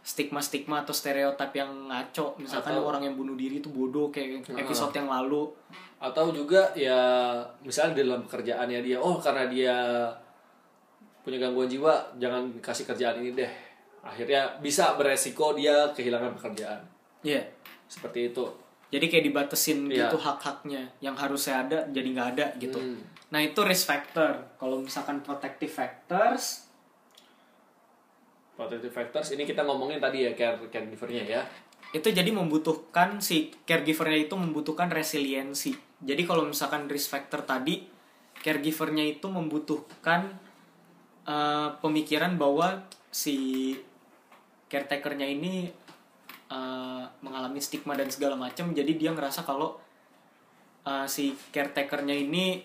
[0.00, 2.34] stigma-stigma atau stereotip yang ngaco.
[2.36, 5.46] Misalkan Atau- orang yang bunuh diri itu bodoh kayak episode yang lalu.
[5.98, 6.98] Atau juga ya
[7.60, 9.76] misalnya dalam pekerjaannya dia oh karena dia
[11.22, 13.52] punya gangguan jiwa jangan kasih kerjaan ini deh
[14.02, 16.82] akhirnya bisa beresiko dia kehilangan pekerjaan.
[17.22, 17.42] Ya
[17.86, 18.44] seperti itu.
[18.92, 20.08] Jadi kayak dibatesin Iya.
[20.08, 20.84] gitu hak-haknya.
[21.00, 22.78] Yang harusnya ada jadi nggak ada gitu.
[22.80, 23.00] Hmm.
[23.32, 24.44] nah itu risk factor.
[24.60, 26.68] Kalau misalkan protective factors
[28.52, 31.42] protective factors ini kita ngomongin tadi ya care caregivernya ya.
[31.92, 35.72] itu jadi membutuhkan si caregivernya itu membutuhkan resiliensi.
[36.00, 37.84] Jadi kalau misalkan risk factor tadi
[38.40, 40.32] caregivernya itu membutuhkan
[41.24, 43.76] eh, pemikiran bahwa si
[44.72, 45.68] caretakernya ini
[46.48, 49.76] eh, mengalami stigma dan segala macam jadi dia ngerasa kalau
[50.82, 52.64] eh, si caretakernya ini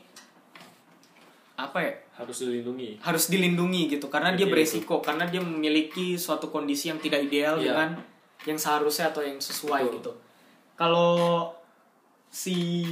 [1.58, 6.48] apa ya harus dilindungi harus dilindungi gitu karena dia Iya, beresiko karena dia memiliki suatu
[6.48, 7.74] kondisi yang tidak ideal Iya.
[7.74, 7.90] dengan
[8.46, 9.96] yang seharusnya atau yang sesuai Betul.
[10.00, 10.12] gitu
[10.78, 11.50] kalau
[12.30, 12.86] si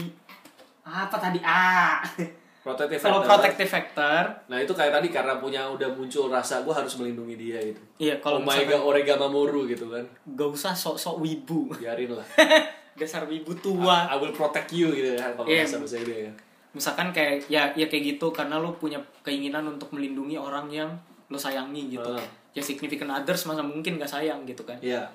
[0.81, 2.01] apa tadi ah
[2.65, 3.29] protective kalau factor.
[3.29, 4.21] protective factor.
[4.49, 8.17] Nah itu kayak tadi karena punya udah muncul rasa gue harus melindungi dia itu iya
[8.17, 10.01] kalau Omega misalkan Orega Mamoru gitu kan.
[10.25, 11.69] Gak usah sok-sok wibu.
[11.77, 12.25] Biarin lah.
[12.99, 14.09] Dasar wibu tua.
[14.09, 15.61] I will protect you gitu kan kalau Iya.
[15.69, 16.31] bahasa bahasa dia ya.
[16.73, 20.89] Misalkan kayak ya ya kayak gitu karena lu punya keinginan untuk melindungi orang yang
[21.29, 22.09] lo sayangi gitu.
[22.09, 22.25] Ah.
[22.55, 24.79] ya significant others masa mungkin gak sayang gitu kan.
[24.81, 25.05] Iya.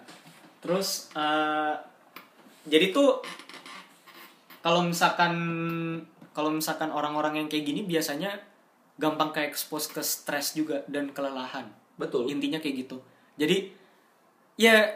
[0.61, 1.72] Terus eh,
[2.68, 3.24] jadi tuh
[4.61, 5.32] kalau misalkan
[6.30, 8.38] kalau misalkan orang-orang yang kayak gini biasanya
[9.00, 11.66] gampang kayak expose ke stres juga dan kelelahan.
[12.00, 12.96] betul Intinya kayak gitu.
[13.36, 13.72] Jadi
[14.56, 14.88] ya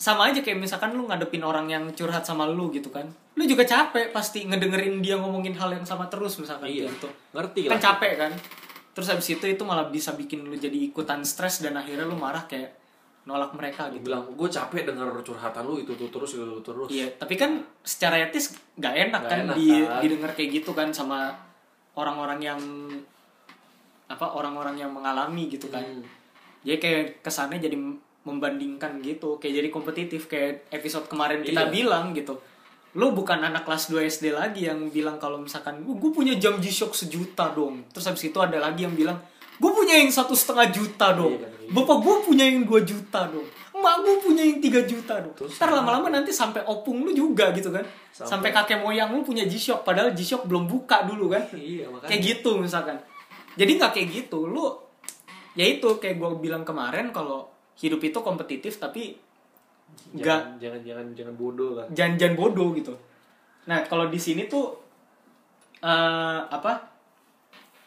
[0.00, 3.06] sama aja kayak misalkan lu ngadepin orang yang curhat sama lu gitu kan.
[3.36, 7.06] Lu juga capek pasti ngedengerin dia ngomongin hal yang sama terus misalkan iya gitu.
[7.36, 8.32] ngerti Kan lah capek kan.
[8.96, 12.48] Terus habis itu itu malah bisa bikin lu jadi ikutan stres dan akhirnya lu marah
[12.48, 12.79] kayak
[13.30, 14.02] nolak mereka gitu.
[14.04, 17.50] bilang gue capek denger curhatan lu itu tuh terus itu tuh terus Iya, tapi kan
[17.80, 20.00] secara etis nggak enak Nggak kan enak, di kan.
[20.02, 21.30] didengar kayak gitu kan sama
[21.92, 22.60] orang-orang yang
[24.06, 25.82] apa orang-orang yang mengalami gitu kan.
[25.82, 26.02] Hmm.
[26.60, 27.78] Jadi kayak kesannya jadi
[28.20, 31.72] membandingkan gitu, kayak jadi kompetitif kayak episode kemarin kita Iya.
[31.72, 32.36] bilang gitu.
[32.92, 36.92] Lu bukan anak kelas 2 SD lagi yang bilang kalau misalkan gue punya jam G-Shock
[36.92, 37.86] sejuta dong.
[37.88, 39.16] Terus habis itu ada lagi yang bilang
[39.60, 41.36] gue punya yang satu setengah juta dong.
[41.36, 41.68] Iya, iya.
[41.70, 43.44] Bapak gue punya yang 2 juta dong.
[43.70, 45.34] Emak gue punya yang 3 juta dong.
[45.36, 47.84] Terus Ntar lama-lama nanti sampai opung lu juga gitu kan.
[48.10, 51.44] Sampai, Sampai- kakek moyang lu punya G-Shock padahal G-Shock belum buka dulu kan.
[51.54, 52.96] iya makanya Kayak gitu misalkan.
[53.54, 54.48] Jadi nggak kayak gitu.
[54.48, 54.64] Lu
[55.54, 57.46] ya itu kayak gue bilang kemarin kalau
[57.76, 59.14] hidup itu kompetitif tapi
[60.14, 62.94] nggak jangan, jangan jangan jangan bodoh lah jangan-jangan bodoh gitu.
[63.66, 64.74] Nah kalau di sini tuh
[65.80, 66.89] eh apa?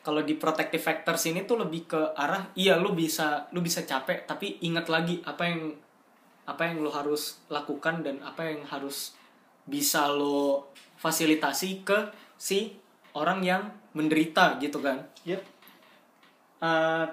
[0.03, 4.27] Kalau di protective factors ini tuh lebih ke arah iya lu bisa lu bisa capek
[4.27, 5.71] tapi ingat lagi apa yang
[6.43, 9.15] apa yang lo harus lakukan dan apa yang harus
[9.63, 10.67] bisa lo
[10.99, 12.75] fasilitasi ke si
[13.15, 13.63] orang yang
[13.95, 15.07] menderita gitu kan.
[15.23, 15.39] Yep.
[16.59, 17.05] Eh,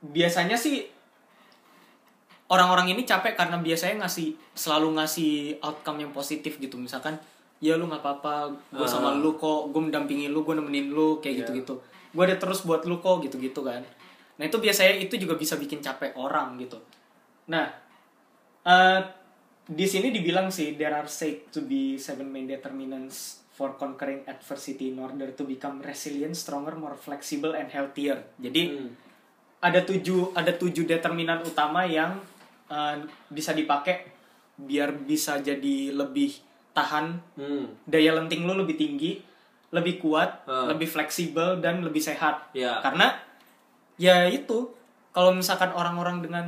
[0.00, 0.88] biasanya sih
[2.48, 7.20] orang-orang ini capek karena biasanya ngasih selalu ngasih outcome yang positif gitu misalkan
[7.60, 9.18] ya lu nggak apa-apa gue sama Ah.
[9.18, 11.40] lu kok gue mendampingi lu gue nemenin lu kayak Iya.
[11.44, 11.74] gitu-gitu
[12.14, 13.82] gue ada terus buat lu kok gitu-gitu kan
[14.38, 16.78] nah itu biasanya itu juga bisa bikin capek orang gitu
[17.50, 17.68] nah
[18.64, 19.00] eh
[19.68, 24.94] di sini dibilang sih there are said to be seven main determinants for conquering adversity
[24.94, 28.22] in order to become resilient, stronger, more flexible and healthier.
[28.38, 28.94] Jadi Hmm.
[29.58, 32.22] ada tujuh ada tujuh determinan utama yang
[32.70, 32.96] eh,
[33.28, 34.06] bisa dipakai
[34.54, 36.38] biar bisa jadi lebih
[36.70, 37.66] tahan Hmm.
[37.82, 39.18] daya lenting lu lebih tinggi
[39.68, 40.72] lebih kuat Hmm.
[40.72, 42.80] lebih fleksibel dan lebih sehat Ya.
[42.80, 43.12] karena
[44.00, 44.72] ya itu
[45.12, 46.46] kalau misalkan orang-orang dengan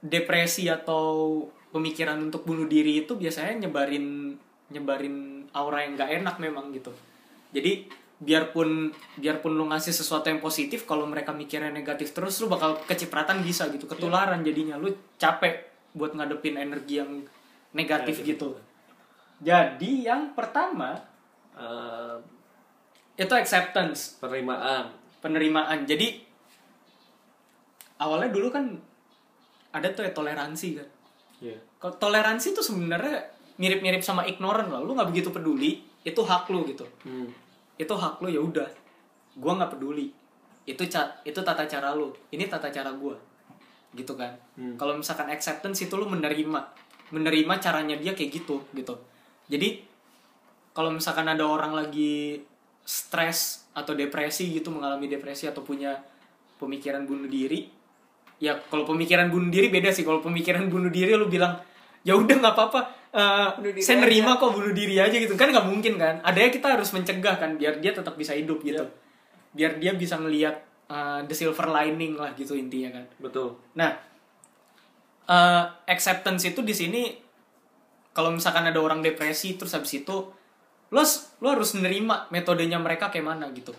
[0.00, 4.32] depresi atau pemikiran untuk bunuh diri itu biasanya nyebarin
[4.72, 5.16] nyebarin
[5.52, 6.90] aura yang gak enak memang gitu
[7.52, 7.84] jadi
[8.20, 13.40] biarpun biarpun lu ngasih sesuatu yang positif kalau mereka mikirnya negatif terus lu bakal kecipratan
[13.40, 17.24] bisa gitu ketularan jadinya lu capek buat ngadepin energi yang
[17.72, 18.30] negatif Negatif.
[18.36, 18.48] gitu
[19.40, 21.00] jadi yang pertama
[21.58, 22.16] Eh,
[23.20, 24.16] itu acceptance.
[24.22, 24.90] Penerimaan.
[25.20, 25.84] Penerimaan.
[25.84, 26.24] Jadi
[28.00, 28.64] awalnya dulu kan
[29.70, 30.88] ada tuh ya toleransi kan.
[31.80, 33.28] Kalau toleransi tuh sebenarnya
[33.60, 34.80] mirip-mirip sama ignorant lah.
[34.80, 36.86] Lu nggak begitu peduli itu hak lu gitu.
[37.04, 37.28] Hmm.
[37.80, 38.68] itu hak lu ya udah.
[39.40, 40.12] Gua nggak peduli.
[40.68, 42.12] Itu ca itu tata cara lu.
[42.32, 43.16] Ini tata cara gua.
[43.96, 44.32] Gitu kan.
[44.56, 44.76] Hmm.
[44.76, 46.60] kalau misalkan acceptance itu lu menerima.
[47.10, 48.94] Menerima caranya dia kayak gitu gitu.
[49.48, 49.89] Jadi
[50.70, 52.40] kalau misalkan ada orang lagi
[52.86, 55.94] stres atau depresi gitu mengalami depresi atau punya
[56.58, 57.70] pemikiran bunuh diri
[58.40, 60.02] ya kalau pemikiran bunuh diri beda sih.
[60.02, 61.60] Kalau pemikiran bunuh diri lu bilang
[62.00, 62.80] ya udah nggak apa-apa
[63.60, 65.36] diri saya nerima kok bunuh diri aja gitu.
[65.36, 66.24] Kan nggak mungkin kan?
[66.24, 68.82] Adanya kita harus mencegah kan biar dia tetap bisa hidup gitu.
[68.82, 69.08] Iya.
[69.50, 73.04] biar dia bisa ngelihat eh, the silver lining lah gitu intinya kan.
[73.18, 73.58] Betul.
[73.74, 73.92] Nah,
[75.26, 77.02] eh, acceptance itu di sini
[78.14, 80.39] kalau misalkan ada orang depresi terus habis itu
[80.90, 81.02] lo
[81.40, 83.70] lo harus nerima metodenya mereka kayak mana gitu.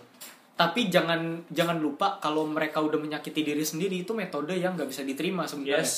[0.52, 5.02] Tapi jangan jangan lupa kalau mereka udah menyakiti diri sendiri itu metode yang nggak bisa
[5.02, 5.80] diterima sebenarnya.
[5.84, 5.94] yes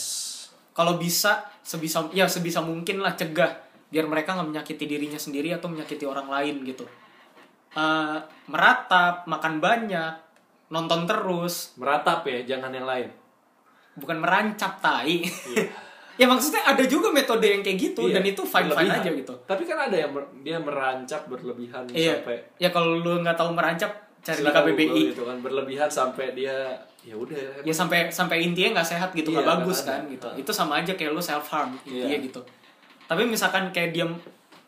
[0.74, 3.50] Kalau bisa sebisa ya sebisa mungkin lah cegah
[3.94, 6.82] biar mereka nggak menyakiti dirinya sendiri atau menyakiti orang lain gitu
[7.74, 10.14] Eh, meratap makan banyak
[10.70, 13.10] nonton terus Meratap ya, jangan yang lain.
[13.94, 15.22] bukan merancap tai
[16.14, 19.34] ya maksudnya ada juga metode yang kayak gitu Iya, dan itu fine fine aja gitu
[19.42, 23.50] Tapi kan ada yang mer- dia merancap berlebihan iya sampai ya kalau lu nggak tahu
[23.50, 23.90] merancap
[24.20, 26.54] cari di KBBI gitu kan berlebihan sampai dia
[27.00, 30.08] ya udah ya sampai sampai intinya nggak sehat gitu nggak Iya, bagus kan ada.
[30.08, 32.18] gitu itu sama aja kayak lu self harm intinya Iya.
[32.22, 32.40] gitu
[33.04, 34.06] tapi misalkan kayak dia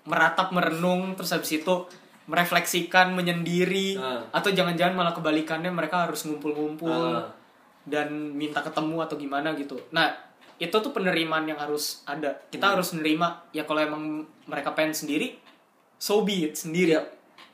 [0.05, 1.75] meratap merenung terus habis itu
[2.27, 4.21] merefleksikan menyendiri Ah.
[4.31, 7.31] atau jangan-jangan malah kebalikannya mereka harus ngumpul-ngumpul Ah.
[7.87, 10.11] dan minta ketemu atau gimana gitu nah
[10.59, 12.75] itu tuh penerimaan yang harus ada kita Hmm.
[12.75, 14.03] harus menerima ya kalau emang
[14.45, 15.37] mereka pengen sendiri
[15.95, 17.03] so be it sendiri Iya.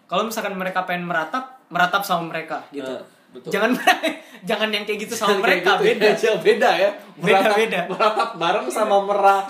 [0.04, 3.50] kalau misalkan mereka pengen meratap meratap sama mereka gitu Ah, betul.
[3.50, 3.74] jangan
[4.48, 6.90] jangan yang kayak gitu sama Kayak mereka gitu beda ya, beda ya.
[7.14, 7.80] Meratap- Beda-beda.
[7.88, 9.40] Meratap bareng sama merah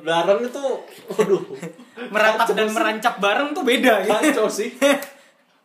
[0.00, 0.62] bareng itu
[1.08, 1.42] waduh.
[2.14, 4.70] meratap dan merancap bareng tuh beda ya Kacau sih.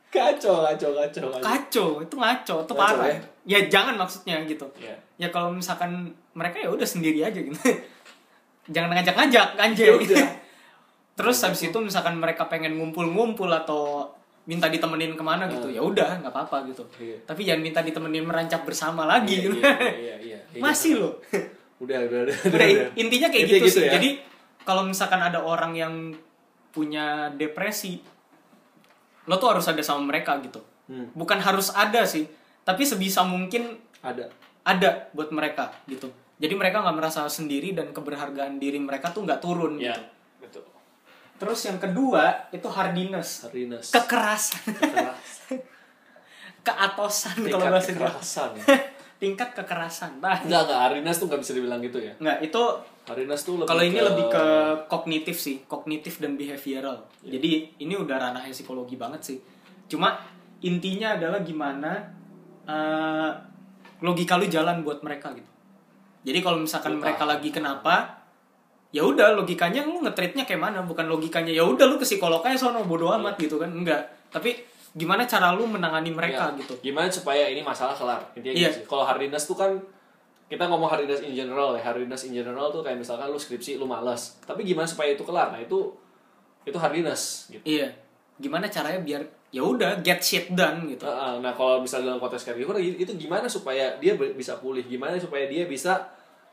[0.10, 1.42] Kacau, kacau, kacau, kacau.
[1.44, 3.20] kacau itu ngaco itu Ngaco, parah ya?
[3.46, 4.98] ya jangan maksudnya gitu Iya.
[5.20, 7.56] ya kalau misalkan mereka ya udah sendiri aja gitu
[8.74, 10.28] jangan ngajak-ngajak Ya anjay udah.
[11.18, 14.08] terus habis itu misalkan mereka pengen ngumpul-ngumpul atau
[14.46, 16.82] minta ditemenin ke mana gitu ya udah nggak apa-apa gitu.
[16.98, 17.18] Iya.
[17.24, 20.60] tapi jangan minta ditemenin merancap bersama lagi Iya, gitu iya, iya, iya, iya.
[20.60, 21.14] masih loh
[21.80, 22.36] Udah, udah, udah.
[22.50, 23.92] Udah, intinya kayak Intinya gitu, sih ya?
[23.96, 24.10] jadi
[24.64, 25.94] kalau misalkan ada orang yang
[26.70, 28.00] punya depresi
[29.26, 30.60] lo tuh harus ada sama mereka gitu
[30.90, 32.26] Hmm, bukan harus ada sih
[32.66, 34.26] tapi sebisa mungkin ada.
[34.70, 36.06] Ada buat mereka gitu
[36.38, 40.02] jadi mereka nggak merasa sendiri dan keberhargaan diri mereka tuh nggak turun Ya, gitu
[40.40, 40.64] betul.
[41.38, 43.92] terus yang kedua itu hardiness Hardiness.
[43.92, 45.32] kekerasan Kekeras.
[46.62, 48.50] keatosan kalau Tingkat bahasa kekerasan.
[48.54, 48.66] ya.
[49.20, 50.80] tingkat kekerasan nah Enggak, enggak.
[50.82, 52.14] Hardiness tuh nggak bisa dibilang gitu ya.
[52.18, 52.62] nggak itu
[53.04, 54.46] Hardiness tuh lebih kalau ini lebih ke
[54.86, 57.36] kognitif sih kognitif dan behavioral Iya.
[57.36, 59.38] jadi ini udah ranahnya psikologi banget sih
[59.88, 60.16] cuma
[60.62, 62.00] intinya adalah gimana
[62.64, 63.32] eh,
[64.00, 65.50] logika lu jalan buat mereka gitu
[66.22, 68.20] jadi kalau misalkan mereka lagi kenapa
[68.90, 72.58] ya udah logikanya lu ngetreatnya kayak mana bukan logikanya ya udah lu ke psikolog aja
[72.58, 74.58] sono bodo amat gitu kan enggak tapi
[74.90, 78.26] gimana cara lu menangani mereka Ya, gitu Gimana supaya ini masalah kelar?
[78.34, 78.70] Intinya Iya.
[78.74, 78.90] gitu.
[78.90, 79.78] Kalau hardiness tuh kan
[80.50, 81.86] kita ngomong hardiness in general ya.
[81.86, 84.42] Hardiness in general tuh kayak misalkan lu skripsi lu malas.
[84.42, 85.54] Tapi gimana supaya itu kelar?
[85.54, 85.94] Nah, itu
[86.66, 87.64] itu hardiness gitu.
[87.66, 87.90] iya
[88.36, 92.46] gimana caranya biar ya udah get shit done gitu Nah, nah, kalau misalnya dalam konteks
[92.46, 94.86] caregiver itu gimana supaya dia bisa pulih?
[94.86, 96.06] Gimana supaya dia bisa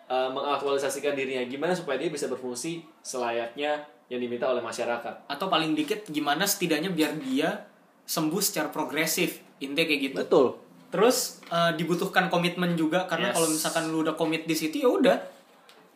[0.07, 1.45] uh, mengaktualisasikan dirinya?
[1.45, 5.27] Gimana supaya dia bisa berfungsi selayaknya yang diminta oleh masyarakat?
[5.27, 7.67] atau paling dikit gimana setidaknya biar dia
[8.07, 10.47] sembuh secara progresif intinya kayak gitu Betul.
[10.89, 13.35] terus eh, dibutuhkan komitmen juga karena Yes.
[13.35, 15.17] kalau misalkan lu udah komit di situ ya udah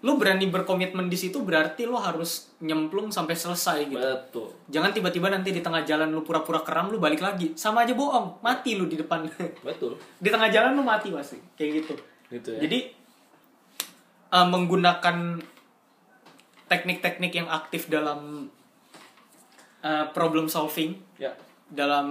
[0.00, 4.48] lu berani berkomitmen di situ berarti lu harus nyemplung sampai selesai gitu Betul.
[4.72, 8.40] jangan tiba-tiba nanti di tengah jalan lu pura-pura keram lu balik lagi sama aja bohong
[8.40, 9.28] mati lu di depan
[9.60, 10.00] Betul.
[10.24, 11.94] di tengah jalan lu mati pasti kayak gitu
[12.30, 12.60] Gitu ya.
[12.62, 12.78] jadi
[14.30, 15.42] eh, menggunakan
[16.70, 18.46] teknik-teknik yang aktif dalam
[19.82, 21.34] eh, problem solving ya.
[21.66, 22.06] dalam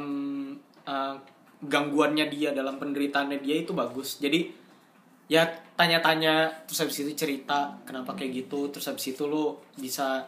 [0.84, 1.16] uh,
[1.60, 4.48] gangguannya dia dalam penderitaannya dia itu bagus jadi
[5.30, 5.46] ya
[5.78, 10.26] tanya-tanya terus habis itu cerita kenapa kayak gitu terus habis itu lo bisa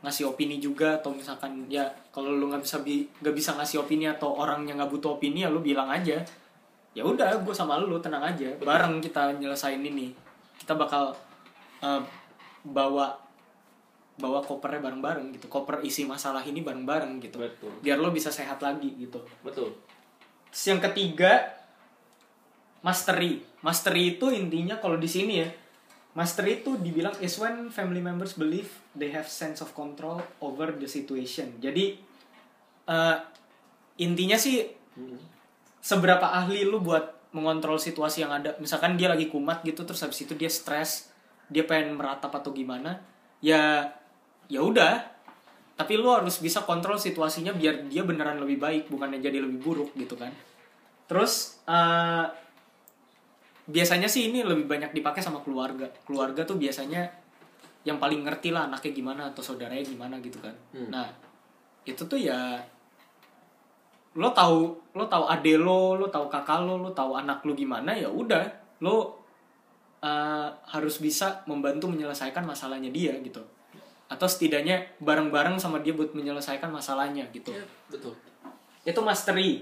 [0.00, 4.08] ngasih opini juga atau misalkan ya kalau lu nggak bisa bi nggak bisa ngasih opini
[4.08, 6.18] atau orang yang nggak butuh opini ya lu bilang aja.
[6.90, 10.10] Ya udah gue sama lu tenang aja bareng kita nyelesain ini.
[10.58, 11.14] Kita bakal
[11.84, 12.02] uh,
[12.64, 13.14] bawa
[14.20, 15.46] bawa kopernya bareng-bareng gitu.
[15.52, 17.40] Koper isi masalah ini bareng-bareng gitu.
[17.40, 17.72] Betul.
[17.84, 19.20] biar lo bisa sehat lagi gitu.
[19.44, 19.76] Betul.
[20.50, 21.59] Terus yang ketiga
[22.80, 23.44] mastery.
[23.60, 25.48] Mastery itu intinya kalau di sini ya
[26.10, 28.66] mastery itu dibilang is when family members believe
[28.98, 31.54] they have sense of control over the situation.
[31.62, 31.94] Jadi
[32.90, 33.16] eh,
[34.02, 34.66] intinya sih
[35.80, 38.58] seberapa ahli lu buat mengontrol situasi yang ada.
[38.58, 41.12] Misalkan dia lagi kumat gitu terus habis itu dia stres
[41.50, 42.98] dia pengen meratap atau gimana
[43.38, 43.86] ya
[44.50, 45.20] ya udah.
[45.78, 49.90] Tapi lu harus bisa kontrol situasinya biar dia beneran lebih baik bukannya jadi lebih buruk
[49.94, 50.34] gitu kan.
[51.06, 52.26] Terus eh,
[53.70, 55.86] biasanya sih ini lebih banyak dipakai sama keluarga.
[56.02, 57.06] Keluarga tuh biasanya
[57.86, 60.52] yang paling ngerti lah anaknya gimana atau saudaranya gimana gitu kan.
[60.76, 60.92] Hmm.
[60.92, 61.08] nah
[61.88, 62.60] itu tuh ya
[64.20, 67.96] lo tahu lo tahu ade lo lo tahu kakak lo lo tahu anak lo gimana
[67.96, 68.44] ya udah
[68.84, 69.16] lo
[70.04, 73.40] eh, harus bisa membantu menyelesaikan masalahnya dia gitu.
[74.10, 77.54] Atau setidaknya bareng-bareng sama dia buat menyelesaikan masalahnya gitu.
[77.54, 78.12] Ya, betul.
[78.80, 79.60] itu mastery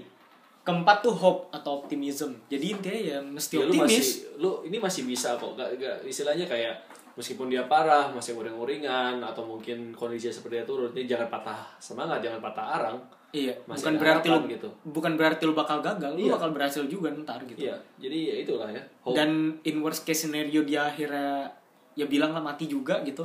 [0.61, 2.35] keempat tuh hope atau optimism.
[2.45, 5.53] Jadi intinya ya mesti Ya, lu masih optimis lu ini masih bisa kok.
[5.53, 6.75] Gak, gak istilahnya kayak
[7.13, 12.39] meskipun dia parah masih uring-uringan atau mungkin kondisinya seperti itu ini jangan patah semangat jangan
[12.39, 12.97] patah arang.
[13.29, 14.69] Iya Masih bukan berarti lu gitu.
[14.83, 16.33] bukan berarti lu bakal gagal lu Iya.
[16.33, 17.61] bakal berhasil juga ntar gitu.
[17.61, 19.13] Iya jadi ya itulah ya Hope.
[19.13, 19.29] dan
[19.61, 21.45] in worst case scenario dia akhirnya
[21.93, 23.21] ya bilang lah mati juga gitu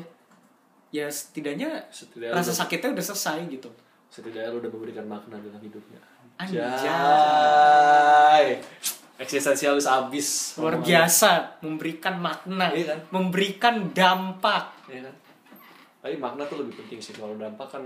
[0.90, 3.70] ya setidaknya Setidaknya rasa lu- sakitnya udah selesai gitu.
[4.06, 6.00] Setidaknya lu udah memberikan makna dalam hidupnya
[6.36, 6.60] Anjay.
[9.14, 12.98] Eksistensialis abis luar biasa memberikan makna Iya kan?
[13.12, 15.14] memberikan dampak Iya kan?
[16.00, 17.82] Tapi makna tuh lebih penting sih kalau dampak kan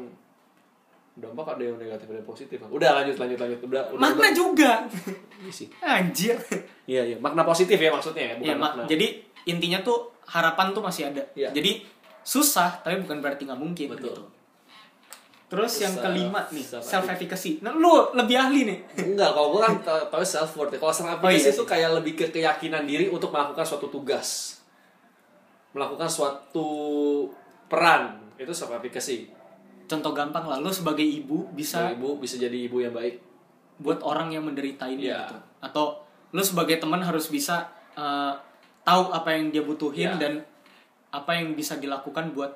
[1.15, 2.57] dampak ada yang negatif ada yang positif.
[2.65, 4.01] Udah lanjut lanjut lanjut udah udah.
[4.01, 4.31] makna udah.
[4.33, 4.71] juga
[5.39, 5.67] Iya sih.
[5.79, 6.37] anjir
[6.85, 8.83] Iya iya makna positif ya maksudnya ya bukan ya, mak- makna.
[8.87, 9.07] jadi
[9.45, 11.51] intinya tuh harapan tuh masih ada Iya.
[11.51, 11.83] jadi
[12.21, 14.11] susah tapi bukan berarti nggak mungkin Betul.
[14.11, 14.23] gitu
[15.49, 19.75] terus yang kelima nih self- efficacy nah lu lebih ahli nih Enggak, kalau gue kan
[19.81, 20.73] tau self worth.
[20.73, 21.67] Kalau self Oh, iya efficacy itu sih.
[21.67, 24.61] kayak lebih ke keyakinan diri untuk melakukan suatu tugas.
[25.71, 26.69] Melakukan suatu
[27.67, 28.17] peran.
[28.35, 29.35] Itu self efficacy.
[29.87, 33.25] contoh gampang lah lu sebagai ibu bisa Bisa ibu bisa jadi ibu yang baik.
[33.79, 35.25] buat orang yang menderita ini Iya.
[35.25, 38.33] gitu atau lu sebagai teman harus bisa eh,
[38.83, 40.21] tahu apa yang dia butuhin Iya.
[40.21, 40.33] dan
[41.09, 42.53] apa yang bisa dilakukan buat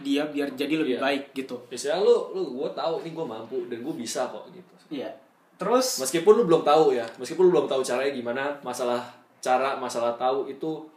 [0.00, 1.02] dia biar jadi lebih Iya.
[1.02, 4.72] baik gitu Biasanya lu lu gue tahu nih gue mampu dan gue bisa kok gitu.
[4.90, 5.08] iya
[5.54, 9.04] terus Meskipun lu belum tahu ya, meskipun lu belum tahu caranya gimana, masalah
[9.38, 10.88] cara, masalah tahu itu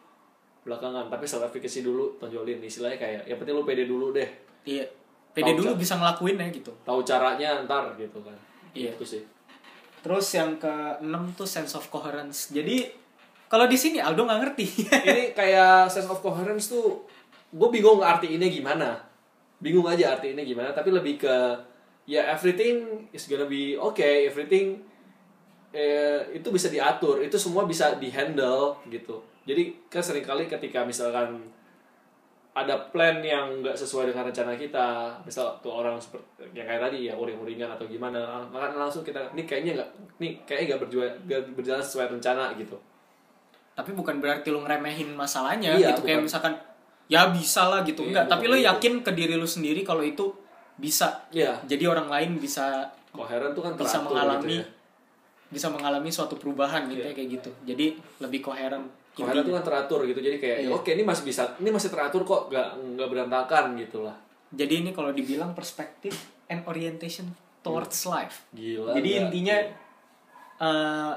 [0.61, 1.07] belakangan.
[1.07, 4.23] Tapi self efficacy dulu tonjolin istilahnya kayak yang penting lu pede dulu deh.
[4.63, 4.87] iya
[5.29, 5.81] pede Tahu dulu cara.
[5.81, 8.37] bisa ngelakuin ya gitu Tahu caranya ntar gitu kan.
[8.71, 8.91] Iya.
[8.93, 9.23] Itu sih.
[9.99, 12.91] terus yang keenam tuh sense of coherence jadi
[13.45, 14.67] kalau di sini Aldo nggak ngerti
[14.99, 17.03] Ini kayak sense of coherence tuh
[17.53, 18.97] gue bingung artiinnya gimana.
[19.61, 21.35] Bingung aja artiinnya gimana, tapi lebih ke
[22.03, 24.81] ya everything is gonna be okay, everything
[25.71, 29.21] eh, itu bisa diatur, itu semua bisa dihandle gitu.
[29.43, 31.39] Jadi kan sering kali ketika misalkan
[32.53, 37.09] ada plan yang nggak sesuai dengan rencana kita, misal tuh orang seperti yang kayak tadi
[37.09, 39.89] ya uring-uringan atau gimana, maka langsung kita ini kayaknya nggak,
[40.21, 41.13] ini kayaknya nggak berjalan,
[41.57, 42.77] berjalan sesuai rencana gitu.
[43.73, 46.27] tapi bukan berarti lu ngeremehin masalahnya Iya, gitu kayak bukan.
[46.29, 46.53] misalkan
[47.05, 48.63] ya bisa lah gitu Iya, enggak tapi gitu.
[48.63, 50.31] yakin ke diri lu sendiri kalau itu
[50.75, 51.59] bisa Iya.
[51.63, 54.65] jadi orang lain bisa Koheren tuh kan bisa teratur mengalami gitu ya.
[55.47, 57.09] bisa mengalami suatu perubahan gitu Iya.
[57.09, 57.85] ya kayak gitu jadi
[58.19, 58.83] lebih koheren
[59.13, 60.69] Koheren tuh kan teratur gitu jadi kayak Iya.
[60.71, 64.17] oke ini masih bisa ini masih teratur kok nggak nggak berantakan gitu lah
[64.49, 66.13] jadi ini kalau dibilang perspektif
[66.47, 67.29] and orientation
[67.61, 69.21] towards life gila jadi nggak?
[69.23, 69.55] intinya
[70.59, 71.13] eh,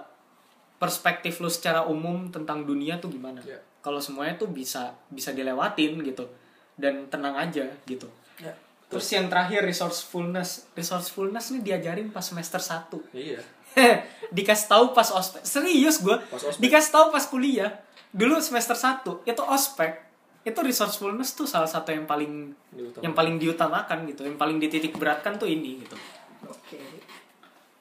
[0.77, 3.57] perspektif lu secara umum tentang dunia tuh gimana Iya.
[3.87, 6.27] Kalau semuanya tuh bisa bisa dilewatin gitu.
[6.75, 8.11] Dan tenang aja gitu.
[8.43, 8.51] Ya,
[8.91, 10.67] terus yang terakhir resourcefulness.
[10.75, 13.39] Resourcefulness ini diajarin pas semester 1 iya.
[14.37, 15.47] Dikasih tahu pas ospek.
[15.47, 16.19] Serius gue
[16.59, 17.71] dikasih tahu pas kuliah.
[18.11, 20.03] Dulu semester 1 itu ospek.
[20.43, 23.03] Itu resourcefulness tuh salah satu yang paling Diutamakan.
[23.07, 24.27] yang paling diutamakan gitu.
[24.27, 25.97] Yang paling dititik beratkan tuh ini gitu.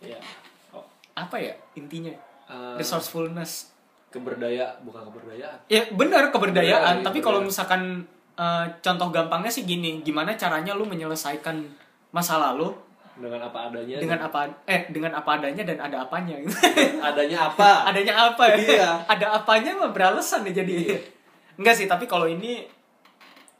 [0.06, 0.22] Iya
[0.72, 0.86] oh,
[1.18, 2.14] apa ya intinya?
[2.46, 3.75] Eh, resourcefulness
[4.16, 5.58] keberdaya bukan keberdayaan.
[5.68, 7.04] Ya benar keberdayaan.
[7.04, 8.08] Tapi iya, kalau misalkan
[8.40, 11.60] eh, contoh gampangnya sih gini gimana caranya lu menyelesaikan
[12.16, 12.72] masa lalu?
[13.16, 16.56] Dengan apa adanya dengan apa eh dengan apa adanya dan ada apanya gitu.
[17.12, 17.70] adanya apa?
[17.92, 18.44] Adanya apa?
[18.52, 18.90] Ya Iya.
[19.14, 21.00] ada apanya mah beralasan ya jadi.
[21.60, 22.64] Enggak sih tapi kalau ini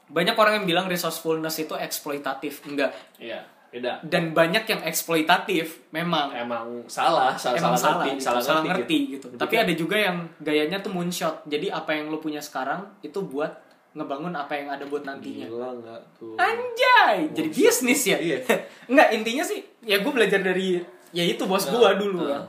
[0.06, 2.64] banyak orang yang bilang resourcefulness itu eksploitatif.
[2.68, 2.92] Enggak.
[3.20, 8.24] Iya beda dan banyak yang eksploitatif memang emang salah salah emang salah, salah, ngerti gitu,
[8.24, 9.38] salah, salah ngerti, ngerti gitu, gitu.
[9.38, 11.44] Tapi ada juga yang gayanya tuh moonshot.
[11.44, 13.52] Jadi apa yang lo punya sekarang itu buat
[13.96, 15.48] ngebangun apa yang ada buat nantinya.
[15.48, 18.20] gila nggak tuh Anjay, jadi bisnis ya.
[18.20, 18.44] Iya.
[18.92, 20.76] Enggak, intinya sih ya gue belajar dari
[21.16, 22.28] ya itu bos Nah, gua dulu nah.
[22.28, 22.42] kan.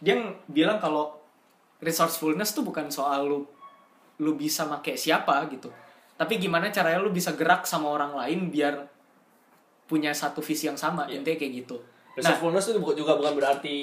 [0.00, 1.12] Dia ng- bilang kalau
[1.84, 3.40] resourcefulness tuh bukan soal lu
[4.20, 5.68] lu bisa make siapa gitu.
[6.16, 8.93] Tapi gimana caranya lu bisa gerak sama orang lain biar
[9.84, 11.04] punya satu visi yang sama.
[11.04, 11.20] Iya.
[11.20, 11.76] Intinya kayak gitu.
[11.76, 13.78] Nah, resourcefulness itu bukan- juga bukan berarti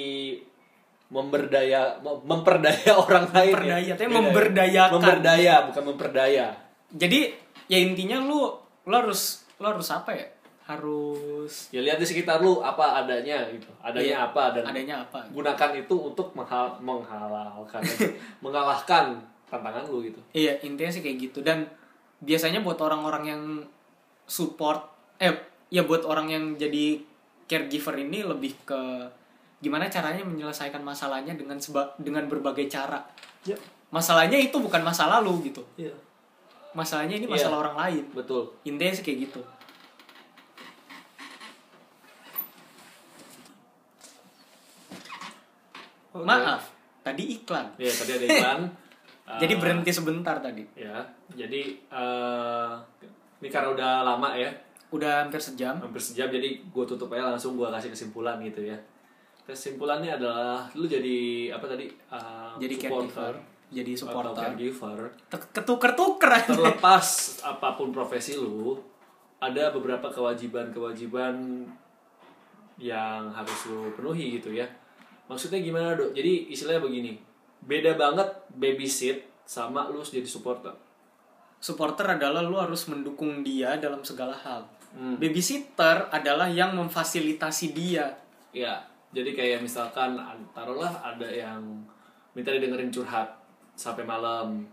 [1.08, 3.94] memberdaya mem- memperdaya orang lain Memperdaya, ya.
[3.94, 4.16] tapi ya.
[4.16, 4.92] memberdayakan.
[4.96, 6.46] memberdaya bukan memperdaya
[6.88, 7.20] jadi
[7.68, 8.48] ya intinya lu
[8.82, 10.24] lu harus lu harus apa ya
[10.64, 15.20] harus ya lihat di sekitar lu apa adanya gitu adanya Iya, apa dan adanya apa
[15.28, 17.84] gunakan itu untuk menghal menghalalkan
[18.44, 21.68] mengalahkan tantangan lu gitu iya intinya sih kayak gitu dan
[22.18, 23.42] biasanya buat orang-orang yang
[24.24, 24.80] support
[25.20, 27.00] eh ya buat orang yang jadi
[27.48, 28.80] caregiver ini lebih ke
[29.58, 33.00] gimana caranya menyelesaikan masalahnya dengan seba, dengan berbagai cara.
[33.48, 33.56] Ya.
[33.88, 35.64] Masalahnya itu bukan masa lalu gitu.
[35.80, 35.92] Iya
[36.72, 37.34] masalahnya ini Iya.
[37.36, 38.04] masalah orang lain.
[38.16, 38.48] Betul.
[38.64, 39.40] Intinya sih kayak gitu.
[46.12, 46.24] Oke.
[46.28, 46.68] maaf
[47.00, 47.66] tadi iklan.
[47.80, 48.60] Ya tadi ada iklan.
[49.32, 50.64] Jadi berhenti sebentar tadi.
[50.76, 51.00] ya
[51.32, 52.72] jadi eh
[53.40, 54.50] ini karena udah lama ya
[54.92, 55.74] Udah hampir sejam.
[55.74, 58.76] hampir sejam jadi gue tutup aja langsung gue kasih kesimpulan gitu ya
[59.42, 61.18] kesimpulannya adalah lu jadi
[61.50, 63.34] apa tadi Eh, Jadi supporter caregiver,
[63.72, 64.36] jadi atau supporter.
[64.38, 64.98] caregiver
[65.50, 66.48] Ketuker-tuker aja.
[66.52, 67.06] terlepas
[67.42, 68.76] apa pun profesi lu
[69.38, 71.66] ada beberapa kewajiban-kewajiban
[72.78, 74.68] yang harus lu penuhi gitu ya
[75.24, 77.12] maksudnya gimana dok jadi istilahnya begini
[77.62, 80.76] beda banget babysit sama lu jadi supporter
[81.58, 84.66] Supporter adalah lu harus mendukung dia dalam segala hal.
[84.92, 85.16] Hmm.
[85.16, 88.06] Babysitter adalah yang memfasilitasi dia.
[88.50, 88.76] ya
[89.08, 90.16] jadi kayak misalkan
[90.50, 91.60] taruhlah ada yang
[92.32, 93.28] minta didengerin curhat
[93.72, 94.64] sampai malam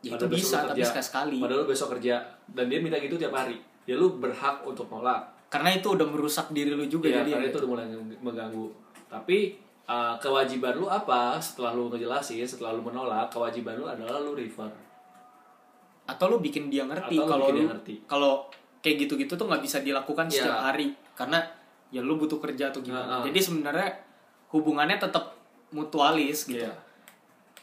[0.00, 0.88] Ya, itu bisa, lu tapi kerja.
[0.90, 1.36] sekali-sekali.
[1.38, 5.72] padahal besok kerja dan dia minta gitu tiap hari ya lu berhak untuk nolak Karena
[5.72, 7.30] itu udah merusak diri lu juga Iya, jadi.
[7.32, 7.84] karena itu udah mulai
[8.16, 8.66] mengganggu.
[9.08, 9.38] Tapi
[9.84, 14.70] uh, kewajiban lu apa setelah lu ngejelasin, setelah lu menolak, kewajiban lu adalah lu refer.
[16.06, 17.94] Atau lu bikin dia ngerti kalau lu ngerti.
[18.04, 18.46] kalau
[18.80, 20.34] kayak gitu-gitu tuh nggak bisa dilakukan Iya.
[20.48, 21.38] setiap hari karena
[21.90, 23.04] ya lu butuh kerja atau gimana.
[23.04, 23.24] Nah, ah.
[23.28, 23.88] Jadi sebenarnya
[24.50, 25.36] hubungannya tetap
[25.70, 26.64] mutualis gitu.
[26.66, 26.74] Iya.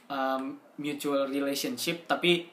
[0.07, 2.47] um, mutual relationship tapi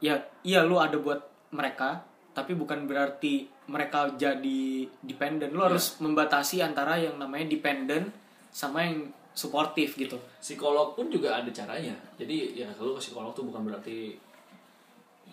[0.00, 1.20] ya iya lu ada buat
[1.52, 2.00] mereka
[2.32, 8.08] tapi bukan berarti mereka jadi dependent lu harus membatasi antara yang namanya dependent
[8.48, 11.92] sama yang suportif gitu Psikolog pun juga ada caranya.
[12.16, 14.16] Jadi ya kalau ke psikolog tuh bukan berarti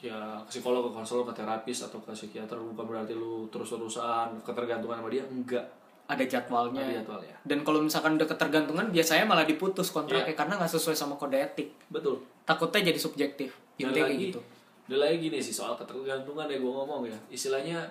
[0.05, 5.01] ya ke psikolog ke konselor ke terapis atau ke psikiater bukan berarti lu terus-terusan ketergantungan
[5.01, 5.65] sama dia enggak.
[6.05, 6.85] Ada jadwalnya.
[6.85, 10.37] Ada jadwal ya dan kalau misalkan udah ketergantungan biasanya malah diputus kontraknya Iya.
[10.37, 11.73] karena nggak sesuai sama kode etik.
[11.89, 12.21] Betul.
[12.45, 13.57] Takutnya jadi subjektif.
[13.75, 14.39] Dan intinya lagi, gitu.
[14.85, 17.17] dan lagi gini sih soal ketergantungan ya gue ngomong ya.
[17.27, 17.81] Istilahnya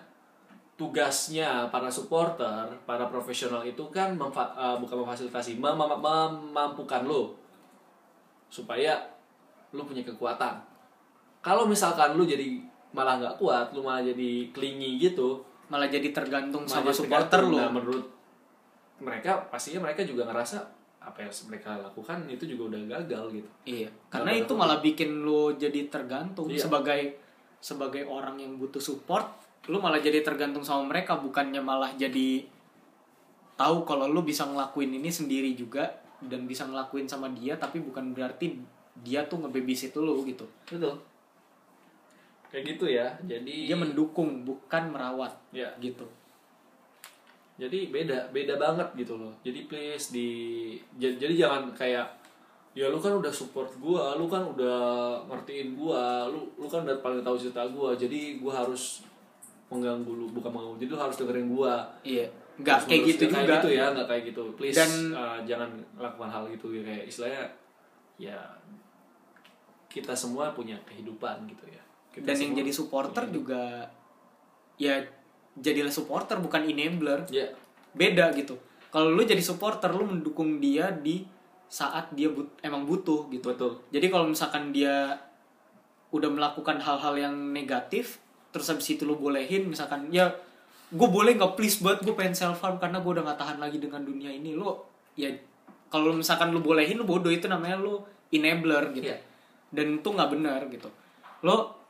[0.74, 7.34] tugasnya para supporter para profesional itu kan memfa- eh, bukan memfasilitasi mem- mem- memampukan lo
[8.48, 8.98] supaya
[9.70, 10.58] lu punya kekuatan
[11.44, 12.56] kalau misalkan lu jadi
[12.96, 17.40] malah nggak kuat lu malah jadi klingi gitu malah jadi tergantung malah sama jadi supporter
[17.44, 17.52] tergantung.
[17.52, 18.06] lu nah menurut
[19.04, 20.64] mereka pastinya mereka juga ngerasa
[21.04, 25.10] apa yang mereka lakukan itu juga udah gagal gitu Iya, karena Nggak itu malah bikin
[25.20, 26.64] lu jadi tergantung Iya.
[26.64, 27.20] sebagai
[27.60, 29.24] sebagai orang yang butuh support,
[29.68, 32.44] lu malah jadi tergantung sama mereka bukannya malah jadi
[33.56, 35.92] tahu kalau lu bisa ngelakuin ini sendiri juga
[36.24, 38.56] dan bisa ngelakuin sama dia tapi bukan berarti
[39.04, 40.48] dia tuh ngebabysit lu gitu.
[40.64, 40.96] betul
[42.54, 45.66] kayak gitu ya jadi Dia mendukung bukan merawat ya.
[45.82, 46.06] gitu.
[47.54, 49.30] jadi beda beda banget gitu loh.
[49.42, 50.28] Jadi please di
[50.98, 52.06] jadi jangan kayak
[52.74, 56.98] ya lu kan udah support gua lu kan udah ngertiin gua lu lu kan udah
[56.98, 59.06] paling tahu cerita gua jadi gua harus
[59.70, 61.74] mengganggu lu bukan mengganggu jadi lu harus dengerin gua.
[62.02, 62.26] Iya,
[62.58, 63.34] nggak kayak gitu juga.
[63.38, 64.42] kayak gitu ya nggak kayak gitu.
[64.58, 66.82] Please Dan- uh, jangan lakukan hal itu ya.
[66.82, 67.42] Kayak istilahnya
[68.18, 68.38] ya
[69.86, 71.82] kita semua punya kehidupan gitu ya
[72.14, 73.62] Kita Dan yang jadi supporter punya juga
[74.78, 75.02] ya
[75.58, 77.26] jadilah supporter bukan enabler.
[77.30, 77.50] ya.
[77.94, 78.58] Beda gitu.
[78.94, 81.26] Kalau lu jadi supporter lu mendukung dia di
[81.66, 83.50] saat dia but emang butuh gitu.
[83.50, 83.82] Betul.
[83.90, 85.18] Jadi kalau misalkan dia
[86.14, 88.22] udah melakukan hal-hal yang negatif
[88.54, 90.30] terus habis itu lu bolehin misalkan ya
[90.94, 93.82] gue boleh nggak please buat gue pengen self harm karena gue udah nggak tahan lagi
[93.82, 94.54] dengan dunia ini.
[94.54, 94.70] Lu
[95.18, 95.30] ya
[95.90, 97.98] kalau misalkan lu bolehin lu bodoh itu namanya lu
[98.30, 99.10] enabler gitu.
[99.10, 99.18] Iya.
[99.74, 100.86] dan itu nggak benar gitu.
[101.42, 101.83] Lo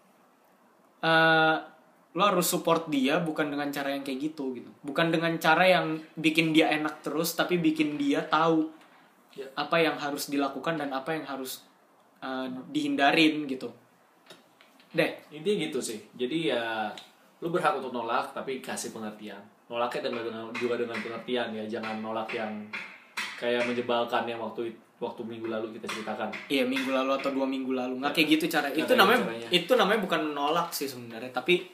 [1.05, 1.57] eh
[2.15, 4.71] lo harus support dia bukan dengan cara yang kayak gitu gitu.
[4.87, 8.71] Bukan dengan cara yang bikin dia enak terus tapi bikin dia tahu
[9.35, 9.51] Ya.
[9.59, 11.67] apa yang harus dilakukan dan apa yang harus
[12.23, 13.67] eh, dihindarin gitu.
[14.95, 15.11] Deh.
[15.35, 15.99] Intinya gitu sih.
[16.15, 16.87] Jadi ya
[17.43, 19.43] lu berhak untuk nolak tapi kasih pengertian.
[19.67, 21.65] Nolaknya dengan, dengan juga dengan pengertian ya.
[21.67, 22.63] Jangan nolak yang
[23.35, 24.71] kayak menjebalkan yang waktu
[25.05, 26.33] waktu minggu lalu kita ceritakan.
[26.49, 28.01] Iya minggu lalu atau dua minggu lalu.
[28.01, 29.49] Nggak kayak gitu cara itu namanya gitu caranya.
[29.53, 31.65] itu namanya bukan menolak sih sebenarnya tapi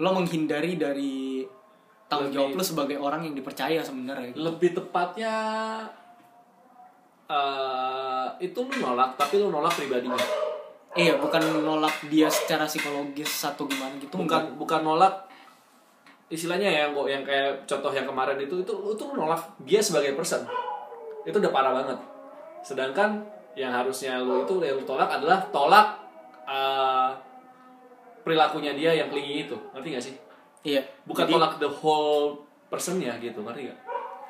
[0.00, 1.44] lo menghindari dari
[2.10, 4.34] tanggung jawab lo sebagai orang yang dipercaya sebenarnya.
[4.34, 4.40] Gitu.
[4.42, 5.34] lebih tepatnya
[7.30, 10.18] eh itu lu nolak tapi lu nolak pribadinya.
[10.98, 15.30] Iya bukan menolak dia secara psikologis atau gimana gitu bukan bukan nolak
[16.26, 20.42] istilahnya ya yang yang kayak contoh yang kemarin itu itu tuh nolak dia sebagai person.
[21.22, 22.19] Itu udah parah banget
[22.60, 25.86] sedangkan yang harusnya lu itu yang lu tolak adalah tolak
[26.46, 27.10] eh,
[28.22, 29.56] perilakunya dia yang clingy itu.
[29.74, 30.14] Ngerti gak sih?
[30.62, 30.82] Iya.
[31.08, 33.78] Bukan Jadi- tolak the whole personnya gitu ngerti gak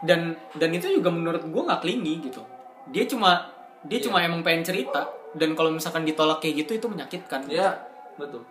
[0.00, 2.40] dan dan itu juga menurut gue nggak klingi gitu.
[2.88, 3.52] Dia cuma
[3.84, 4.08] dia Iya.
[4.08, 5.04] cuma emang pengen cerita.
[5.36, 7.44] Dan kalau misalkan ditolak kayak gitu itu menyakitkan.
[7.46, 7.76] Ya
[8.16, 8.42] betul.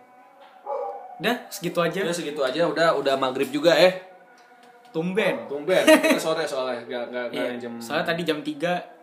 [1.18, 2.06] Dah segitu aja.
[2.06, 2.70] Ya segitu aja.
[2.70, 3.98] Udah udah maghrib juga eh.
[4.94, 5.50] Tumben.
[5.50, 5.84] Tumben.
[5.90, 6.86] Kita sore soalnya.
[6.86, 8.99] Gak, gak, gak Iya, jam soalnya tadi jam 3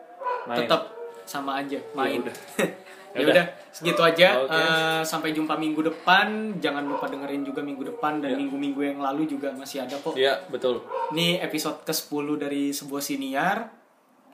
[0.46, 0.58] Main.
[0.62, 0.82] tetap
[1.24, 2.36] sama aja main udah.
[3.16, 4.44] Ya udah, segitu aja.
[4.44, 4.52] Oke.
[4.52, 6.52] Eh, sampai jumpa minggu depan.
[6.60, 8.36] Jangan lupa dengerin juga minggu depan dan Ya.
[8.36, 10.12] minggu-minggu yang lalu juga masih ada kok.
[10.12, 10.84] Iya, betul.
[11.16, 13.72] Ini episode ke-10 dari sebuah siniar.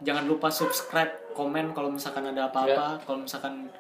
[0.03, 2.99] Jangan lupa subscribe, komen kalau misalkan ada apa-apa.
[3.07, 3.71] Kalau misalkan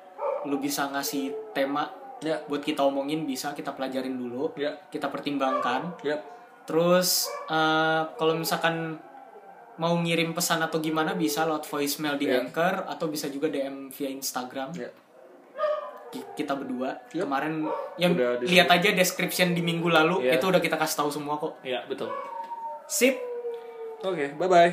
[0.46, 1.90] lu bisa ngasih tema
[2.22, 2.38] Ya.
[2.46, 4.54] buat kita omongin bisa kita pelajarin dulu.
[4.54, 4.70] Ya.
[4.86, 5.98] Kita pertimbangkan.
[6.06, 6.22] Ya.
[6.62, 9.02] Terus eh, kalau misalkan
[9.82, 12.38] mau ngirim pesan atau gimana bisa lewat voicemail di Ya.
[12.38, 14.70] Anchor atau bisa juga DM via Instagram.
[14.72, 14.88] Ya.
[16.08, 17.24] Ki- Kita berdua Yep.
[17.24, 17.52] kemarin
[17.96, 20.36] yang Udah di- lihat aja description di minggu lalu Ya.
[20.36, 21.58] itu udah kita kasih tahu semua kok.
[21.62, 22.12] Iya, betul.
[22.86, 23.16] Sip.
[24.00, 24.70] Oke, bye-bye.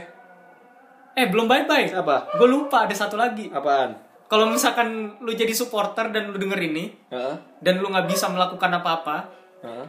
[1.15, 1.89] Eh belum bye bye.
[1.91, 2.31] Apa?
[2.33, 3.49] Gue lupa ada satu lagi.
[3.49, 3.97] Apaan?
[4.25, 7.35] Kalau misalkan lu jadi supporter dan lu denger ini Heeh.
[7.59, 9.17] dan lu nggak bisa melakukan apa-apa,
[9.59, 9.85] Heeh.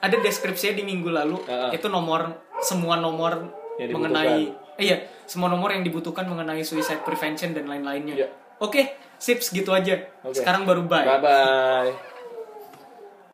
[0.00, 1.38] ada deskripsinya di minggu lalu.
[1.46, 1.70] Ah.
[1.70, 3.46] Itu nomor semua nomor
[3.76, 8.14] Yang mengenai eh, iya, semua nomor yang dibutuhkan mengenai suicide prevention dan lain-lainnya.
[8.14, 8.28] Iya.
[8.60, 10.00] Oke, sip segitu aja.
[10.24, 10.36] Oke.
[10.36, 11.04] Sekarang baru bye.
[11.04, 12.15] Bye-bye.